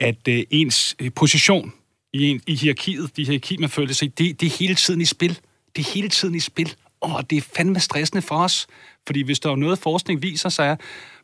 [0.00, 1.72] at øh, ens øh, position
[2.12, 5.04] i, en, i hierarkiet, de hierarki, man føler sig det, det er hele tiden i
[5.04, 5.38] spil.
[5.76, 6.74] Det er hele tiden i spil.
[7.00, 8.66] Og det er fandme stressende for os.
[9.06, 10.76] Fordi hvis der er noget, forskning viser så er,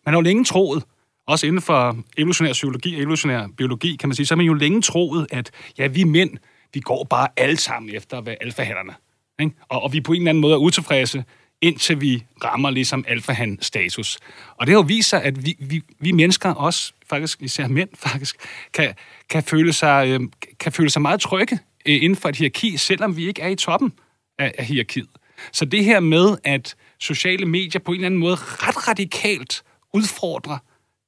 [0.06, 0.84] man har jo længe troet,
[1.26, 4.54] også inden for evolutionær psykologi og evolutionær biologi, kan man sige, så har man jo
[4.54, 6.30] længe troet, at ja, vi mænd,
[6.74, 8.94] vi går bare alle sammen efter at være alfahænderne.
[9.40, 9.52] Ikke?
[9.68, 11.24] Og, og vi på en eller anden måde er utilfredse,
[11.60, 14.18] indtil vi rammer ligesom alfahan-status.
[14.56, 17.88] Og det har jo vist sig, at vi, vi, vi mennesker også, faktisk især mænd
[17.94, 18.36] faktisk,
[18.72, 18.94] kan,
[19.28, 20.20] kan, føle, sig, øh,
[20.60, 23.56] kan føle sig meget trygge øh, inden for et hierarki, selvom vi ikke er i
[23.56, 23.92] toppen
[24.38, 25.08] af, af hierarkiet.
[25.52, 29.62] Så det her med, at sociale medier på en eller anden måde ret radikalt
[29.94, 30.58] udfordrer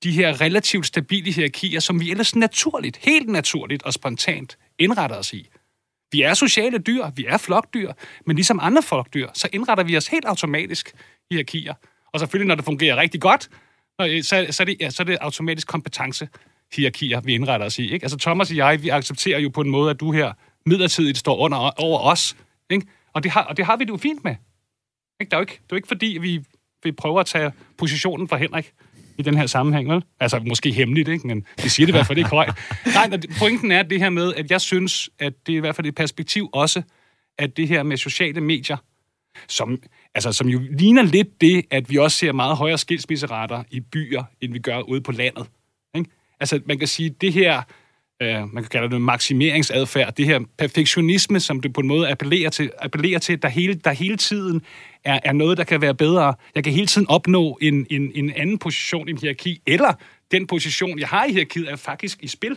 [0.03, 5.33] de her relativt stabile hierarkier, som vi ellers naturligt, helt naturligt og spontant indretter os
[5.33, 5.49] i.
[6.13, 7.93] Vi er sociale dyr, vi er flokdyr,
[8.27, 10.93] men ligesom andre flokdyr, så indretter vi os helt automatisk
[11.31, 11.75] i hierarkier.
[12.13, 13.49] Og selvfølgelig, når det fungerer rigtig godt,
[14.01, 16.29] så, så, er, det, ja, så er det automatisk kompetence
[16.77, 17.93] hierarkier, vi indretter os i.
[17.93, 18.05] Ikke?
[18.05, 20.33] Altså Thomas og jeg, vi accepterer jo på en måde, at du her
[20.67, 22.37] midlertidigt står under, over os.
[22.71, 22.87] Ikke?
[23.13, 24.37] Og, det har, og det har vi det jo fint med.
[25.21, 25.31] Ikke?
[25.31, 26.45] Det, er jo ikke, det er jo ikke fordi, vi,
[26.85, 28.73] vi prøver at tage positionen fra Henrik
[29.19, 30.05] i den her sammenhæng, vel?
[30.21, 31.27] Altså, måske hemmeligt, ikke?
[31.27, 32.59] Men det siger det i hvert fald ikke højt.
[32.95, 35.87] Nej, pointen er det her med, at jeg synes, at det er i hvert fald
[35.87, 36.83] et perspektiv også,
[37.39, 38.77] at det her med sociale medier,
[39.49, 39.83] som,
[40.15, 44.25] altså, som jo ligner lidt det, at vi også ser meget højere skilsmisserater i byer,
[44.41, 45.47] end vi gør ude på landet.
[45.95, 46.11] Ikke?
[46.41, 47.63] Altså, man kan sige, det her
[48.23, 52.51] øh, man kan kalde det maksimeringsadfærd, det her perfektionisme, som det på en måde appellerer
[52.51, 54.63] til, appellerer til der, hele, der hele tiden
[55.05, 56.35] er, er noget, der kan være bedre.
[56.55, 59.93] Jeg kan hele tiden opnå en, en, en anden position i en hierarki, eller
[60.31, 62.57] den position, jeg har i hierarkiet, er faktisk i spil.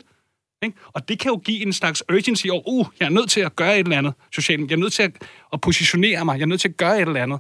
[0.64, 0.78] Ikke?
[0.94, 3.56] Og det kan jo give en slags urgency over, uh, jeg er nødt til at
[3.56, 4.62] gøre et eller andet socialt.
[4.70, 5.12] Jeg er nødt til at,
[5.54, 6.36] at positionere mig.
[6.36, 7.40] Jeg er nødt til at gøre et eller andet.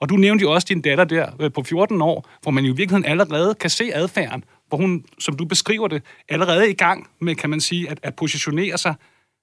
[0.00, 2.72] Og du nævnte jo også din datter der øh, på 14 år, hvor man jo
[2.72, 6.72] i virkeligheden allerede kan se adfærden, hvor hun, som du beskriver det, allerede er i
[6.72, 8.94] gang med, kan man sige, at, at positionere sig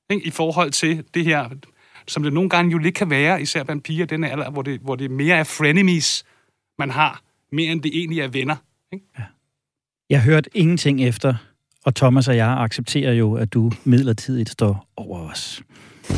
[0.10, 1.50] ikke, i forhold til det her,
[2.08, 4.80] som det nogle gange jo lidt kan være, især blandt piger den alder, hvor det,
[4.80, 6.26] hvor det mere er frenemies,
[6.80, 7.22] man har,
[7.52, 8.56] mere end det egentlig er venner.
[8.94, 9.06] Ikke?
[9.20, 9.24] Ja.
[10.10, 11.36] Jeg hørte ingenting efter,
[11.86, 15.64] og Thomas og jeg accepterer jo, at du midlertidigt står over os.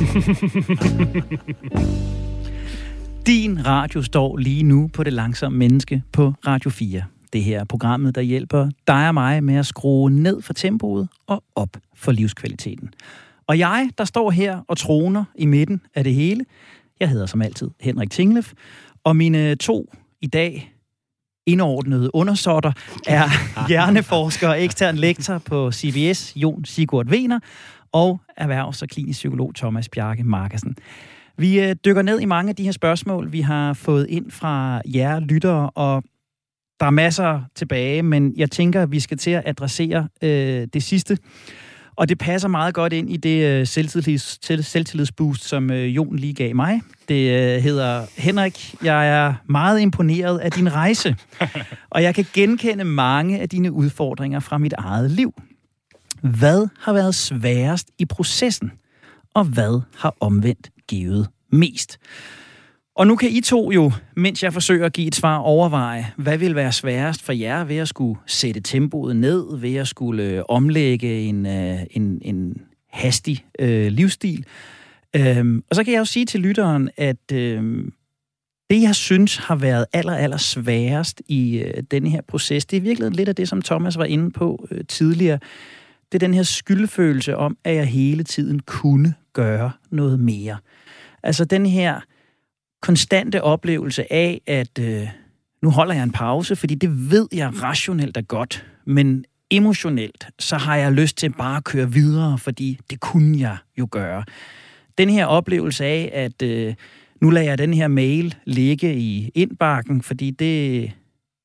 [3.27, 7.03] Din radio står lige nu på det langsomme menneske på Radio 4.
[7.33, 11.07] Det her er programmet, der hjælper dig og mig med at skrue ned for tempoet
[11.27, 12.89] og op for livskvaliteten.
[13.47, 16.45] Og jeg, der står her og troner i midten af det hele,
[16.99, 18.53] jeg hedder som altid Henrik Tinglef,
[19.03, 20.73] og mine to i dag
[21.45, 22.71] indordnede undersåtter
[23.07, 23.29] er
[23.69, 27.39] hjerneforsker og ekstern lektor på CBS, Jon Sigurd Wiener,
[27.91, 30.75] og erhvervs- og klinisk psykolog Thomas Bjarke Markersen.
[31.37, 34.81] Vi øh, dykker ned i mange af de her spørgsmål, vi har fået ind fra
[34.85, 36.03] jer lyttere, og
[36.79, 40.83] der er masser tilbage, men jeg tænker, at vi skal til at adressere øh, det
[40.83, 41.17] sidste.
[41.95, 46.33] Og det passer meget godt ind i det øh, selvtillids, selvtillidsboost, som øh, Jon lige
[46.33, 46.81] gav mig.
[47.09, 51.15] Det øh, hedder, Henrik, jeg er meget imponeret af din rejse,
[51.89, 55.33] og jeg kan genkende mange af dine udfordringer fra mit eget liv.
[56.21, 58.71] Hvad har været sværest i processen,
[59.33, 61.99] og hvad har omvendt givet mest?
[62.99, 66.37] Og nu kan I to jo, mens jeg forsøger at give et svar, overveje, hvad
[66.37, 70.43] vil være sværest for jer ved at skulle sætte tempoet ned, ved at skulle øh,
[70.49, 74.45] omlægge en, øh, en, en hastig øh, livsstil.
[75.15, 77.85] Øhm, og så kan jeg jo sige til lytteren, at øh,
[78.69, 82.81] det, jeg synes har været aller, aller sværest i øh, denne her proces, det er
[82.81, 85.39] virkelig lidt af det, som Thomas var inde på øh, tidligere.
[86.11, 90.57] Det er den her skyldfølelse om, at jeg hele tiden kunne gøre noget mere.
[91.23, 91.99] Altså den her
[92.81, 95.07] konstante oplevelse af, at øh,
[95.61, 100.57] nu holder jeg en pause, fordi det ved jeg rationelt er godt, men emotionelt, så
[100.57, 104.23] har jeg lyst til bare at køre videre, fordi det kunne jeg jo gøre.
[104.97, 106.73] Den her oplevelse af, at øh,
[107.21, 110.91] nu lader jeg den her mail ligge i indbakken, fordi det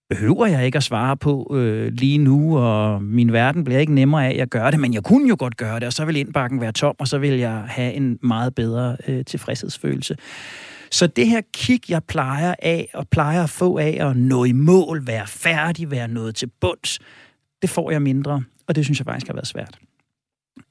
[0.09, 4.27] behøver jeg ikke at svare på øh, lige nu, og min verden bliver ikke nemmere
[4.27, 6.17] af, at jeg gør det, men jeg kunne jo godt gøre det, og så vil
[6.17, 10.17] indbakken være tom, og så vil jeg have en meget bedre øh, tilfredshedsfølelse.
[10.95, 14.53] Så det her kick, jeg plejer af, og plejer at få af at nå i
[14.53, 16.99] mål, være færdig, være nået til bunds,
[17.63, 19.79] det får jeg mindre, og det synes jeg faktisk har været svært.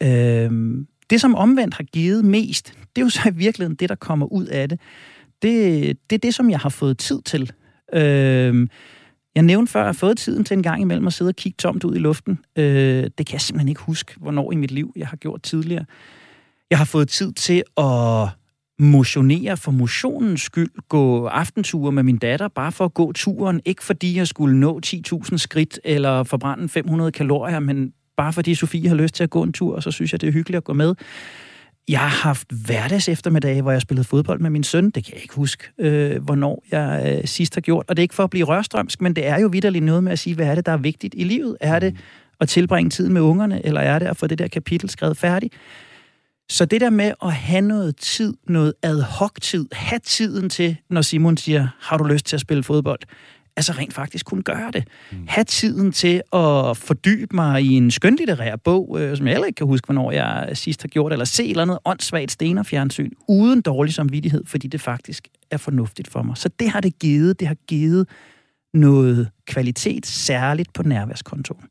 [0.03, 3.95] Øhm, det som omvendt har givet mest, det er jo så i virkeligheden det, der
[3.95, 4.80] kommer ud af det.
[5.41, 7.51] Det, det er det, som jeg har fået tid til.
[7.93, 8.69] Øhm,
[9.36, 11.36] jeg nævnte før, at jeg har fået tiden til en gang imellem at sidde og
[11.36, 12.39] kigge tomt ud i luften.
[12.55, 15.86] Øh, det kan jeg simpelthen ikke huske, hvornår i mit liv jeg har gjort tidligere.
[16.69, 18.30] Jeg har fået tid til at
[18.84, 23.84] motionere for motionens skyld, gå aftenture med min datter, bare for at gå turen, ikke
[23.84, 28.95] fordi jeg skulle nå 10.000 skridt eller forbrænde 500 kalorier, men bare fordi Sofie har
[28.95, 30.73] lyst til at gå en tur, og så synes jeg, det er hyggeligt at gå
[30.73, 30.95] med.
[31.88, 34.89] Jeg har haft hverdags eftermiddag, hvor jeg spillede fodbold med min søn.
[34.89, 37.86] Det kan jeg ikke huske, øh, hvornår jeg øh, sidst har gjort.
[37.88, 40.11] Og det er ikke for at blive rørstrømsk, men det er jo vidderligt noget med
[40.11, 41.57] at sige, hvad er det, der er vigtigt i livet?
[41.61, 41.95] Er det
[42.39, 45.53] at tilbringe tiden med ungerne, eller er det at få det der kapitel skrevet færdigt?
[46.50, 51.02] Så det der med at have noget tid, noget ad hoc-tid, have tiden til, når
[51.02, 53.00] Simon siger, har du lyst til at spille fodbold?
[53.56, 54.88] Altså rent faktisk kunne gøre det.
[55.12, 55.18] Mm.
[55.28, 59.58] Ha' tiden til at fordybe mig i en skønlitterær bog, øh, som jeg heller ikke
[59.58, 63.94] kan huske, hvornår jeg sidst har gjort, eller se eller andet åndssvagt stenerfjernsyn, uden dårlig
[63.94, 66.38] samvittighed, fordi det faktisk er fornuftigt for mig.
[66.38, 67.39] Så det har det givet.
[67.39, 68.08] Det har givet
[68.74, 71.66] noget kvalitet, særligt på nærværskontoen.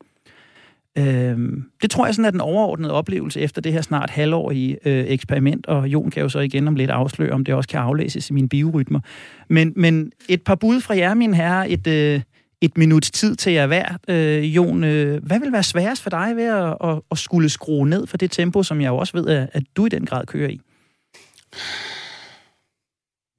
[0.99, 5.05] Øhm, det tror jeg sådan er den overordnede oplevelse efter det her snart halvårige øh,
[5.09, 8.31] eksperiment, og Jon kan jo så igen om lidt afsløre, om det også kan aflæses
[8.31, 9.01] i mine biorytmer.
[9.49, 12.21] Men, men et par bud fra jer, mine herrer, et, øh,
[12.61, 13.97] et minuts tid til jer hver.
[14.09, 17.89] Øh, Jon, øh, hvad vil være sværest for dig ved at, at, at skulle skrue
[17.89, 20.27] ned for det tempo, som jeg jo også ved, at, at du i den grad
[20.27, 20.61] kører i?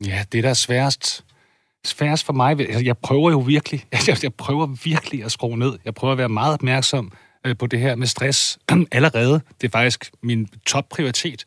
[0.05, 1.25] Ja, det der er sværest,
[1.85, 5.73] sværest for mig, altså, jeg prøver jo virkelig, jeg, jeg prøver virkelig at skrue ned.
[5.85, 7.11] Jeg prøver at være meget opmærksom
[7.45, 8.59] øh, på det her med stress
[8.91, 9.41] allerede.
[9.61, 11.45] Det er faktisk min topprioritet.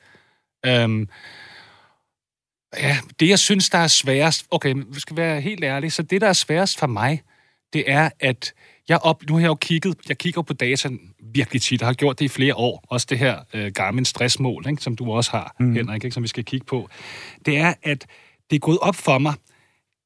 [0.66, 1.09] Øhm,
[2.76, 4.47] ja, det jeg synes, der er sværest...
[4.51, 5.90] Okay, vi skal være helt ærlige.
[5.90, 7.22] Så det, der er sværest for mig,
[7.72, 8.53] det er, at
[8.88, 10.88] jeg op, nu har jeg jo kigget, jeg kigger på data
[11.20, 12.84] virkelig tit, og har gjort det i flere år.
[12.88, 15.74] Også det her øh, Garmin stressmål, ikke, som du også har, mm.
[15.74, 16.88] Henrik, ikke, som vi skal kigge på.
[17.47, 18.07] Det er, at
[18.51, 19.34] det er gået op for mig,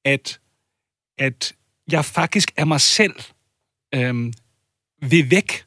[0.04, 0.40] at,
[1.18, 1.52] at
[1.92, 3.14] jeg faktisk er mig selv
[3.94, 4.32] øh,
[5.02, 5.64] ved væk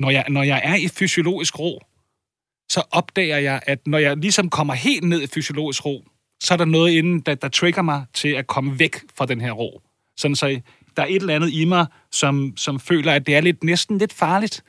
[0.00, 1.80] når jeg, når jeg er i fysiologisk ro,
[2.68, 6.04] så opdager jeg, at når jeg ligesom kommer helt ned i fysiologisk ro,
[6.42, 9.40] så er der noget inden, der, der trigger mig til at komme væk fra den
[9.40, 9.82] her ro.
[10.16, 10.60] Sådan så
[10.96, 13.98] der er et eller andet i mig, som, som føler, at det er lidt, næsten
[13.98, 14.64] lidt farligt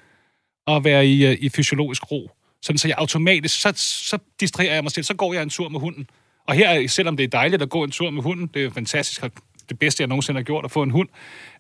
[0.68, 2.32] at være i, øh, i fysiologisk ro.
[2.62, 5.70] Sådan så jeg automatisk, så, så distraherer jeg mig selv, så går jeg en tur
[5.70, 6.10] med hunden.
[6.48, 9.24] Og her, selvom det er dejligt at gå en tur med hunden, det er fantastisk
[9.24, 9.32] at
[9.70, 11.10] det bedste, jeg nogensinde har gjort, at få en hund.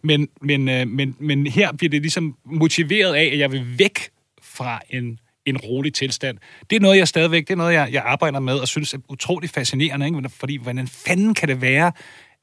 [0.03, 4.09] Men, men, øh, men, men her bliver det ligesom motiveret af, at jeg vil væk
[4.41, 6.37] fra en, en rolig tilstand.
[6.69, 8.97] Det er noget, jeg stadigvæk, det er noget, jeg, jeg arbejder med, og synes er
[9.09, 10.29] utroligt fascinerende, ikke?
[10.29, 11.91] fordi hvordan fanden kan det være,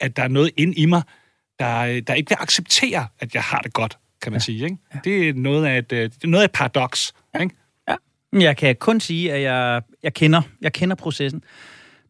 [0.01, 1.03] at der er noget ind i mig,
[1.59, 4.45] der, der ikke vil acceptere, at jeg har det godt, kan man ja.
[4.45, 4.65] sige.
[4.65, 4.77] Ikke?
[4.95, 4.99] Ja.
[5.05, 7.15] Det, er noget af et, øh, det er noget af et paradoks.
[7.35, 7.41] Ja.
[7.41, 7.55] Ikke?
[7.89, 7.95] Ja.
[8.33, 11.45] Jeg kan kun sige, at jeg, jeg, kender, jeg kender processen.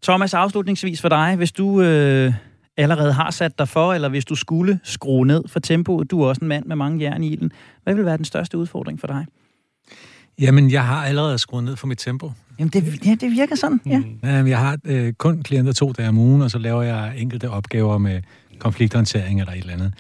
[0.03, 1.83] Thomas, afslutningsvis for dig, hvis du...
[1.83, 2.33] Øh
[2.77, 6.29] allerede har sat dig for, eller hvis du skulle skrue ned for tempoet, du er
[6.29, 7.53] også en mand med mange jern i ilden,
[7.83, 9.27] hvad vil være den største udfordring for dig?
[10.41, 12.33] Jamen, jeg har allerede skruet ned for mit tempo.
[12.59, 13.99] Jamen, det, ja, det virker sådan, ja.
[13.99, 14.19] Mm.
[14.23, 17.51] Jamen, jeg har øh, kun klienter to dage om ugen, og så laver jeg enkelte
[17.51, 18.23] opgaver med
[18.59, 19.95] konflikthåndtering eller et eller andet.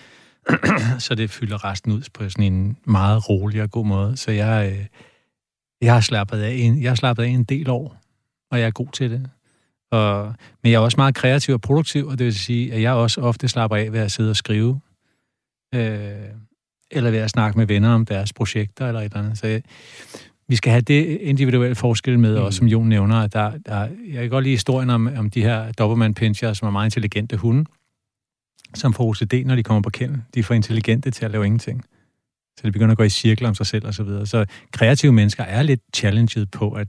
[1.04, 4.16] så det fylder resten ud på sådan en meget rolig og god måde.
[4.16, 4.86] Så jeg, øh,
[5.80, 7.96] jeg, har slappet af en, jeg har slappet af en del år,
[8.50, 9.30] og jeg er god til det.
[9.94, 12.92] Og, men jeg er også meget kreativ og produktiv, og det vil sige, at jeg
[12.92, 14.80] også ofte slapper af ved at sidde og skrive.
[15.74, 16.10] Øh,
[16.90, 19.38] eller ved at snakke med venner om deres projekter eller et eller andet.
[19.38, 19.62] Så jeg,
[20.48, 22.44] vi skal have det individuelle forskel med, mm.
[22.44, 23.16] også som Jon nævner.
[23.16, 26.66] At der, der, jeg kan godt lide historien om, om de her Doberman Pinscher, som
[26.66, 27.64] er meget intelligente hunde,
[28.74, 30.16] som får OCD, når de kommer på kend.
[30.34, 31.84] De er for intelligente til at lave ingenting.
[32.56, 34.26] Så de begynder at gå i cirkler om sig selv og så videre.
[34.26, 36.88] Så kreative mennesker er lidt challenged på, at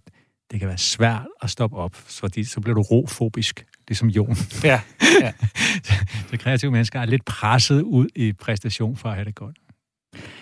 [0.52, 4.36] det kan være svært at stoppe op, fordi så bliver du rofobisk, ligesom Jon.
[4.64, 4.82] Ja,
[5.22, 5.32] ja.
[6.30, 9.58] så kreative mennesker er lidt presset ud i præstation for at have det godt.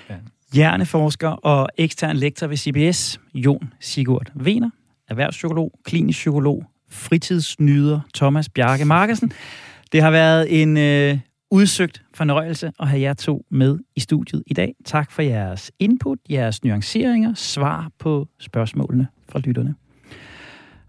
[0.10, 0.16] Ja.
[0.54, 4.70] Hjerneforsker og ekstern lektor ved CBS, Jon Sigurd Vener,
[5.10, 9.32] erhvervspsykolog, klinisk psykolog, fritidsnyder Thomas Bjarke Markersen.
[9.92, 11.20] Det har været en øh,
[11.52, 14.76] udsøgt fornøjelse at have jer to med i studiet i dag.
[14.86, 19.76] Tak for jeres input, jeres nuanceringer, svar på spørgsmålene fra lytterne.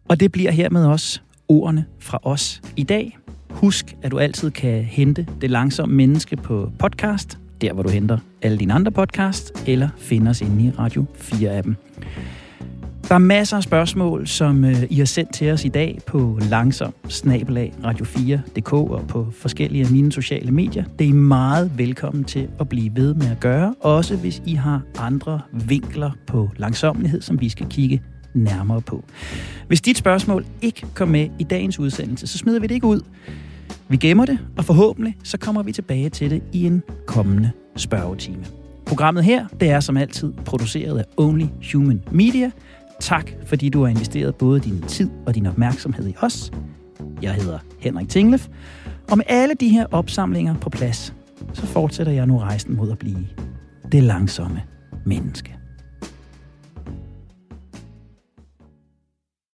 [0.08, 3.18] Og det bliver hermed også ordene fra os i dag.
[3.50, 8.18] Husk, at du altid kan hente Det Langsomme Menneske på podcast, der hvor du henter
[8.42, 11.74] alle dine andre podcast, eller finder os inde i Radio 4-appen.
[13.08, 16.38] Der er masser af spørgsmål, som øh, I har sendt til os i dag på
[16.50, 20.84] langsom radio4.dk og på forskellige af mine sociale medier.
[20.98, 24.54] Det er I meget velkommen til at blive ved med at gøre, også hvis I
[24.54, 28.02] har andre vinkler på langsomlighed, som vi skal kigge
[28.34, 29.04] nærmere på.
[29.68, 33.00] Hvis dit spørgsmål ikke kom med i dagens udsendelse, så smider vi det ikke ud.
[33.88, 38.44] Vi gemmer det, og forhåbentlig så kommer vi tilbage til det i en kommende spørgetime.
[38.86, 42.50] Programmet her, det er som altid produceret af Only Human Media.
[43.00, 46.52] Tak, fordi du har investeret både din tid og din opmærksomhed i os.
[47.22, 48.48] Jeg hedder Henrik Tinglef,
[49.10, 51.14] og med alle de her opsamlinger på plads,
[51.52, 53.26] så fortsætter jeg nu rejsen mod at blive
[53.92, 54.62] det langsomme
[55.04, 55.56] menneske.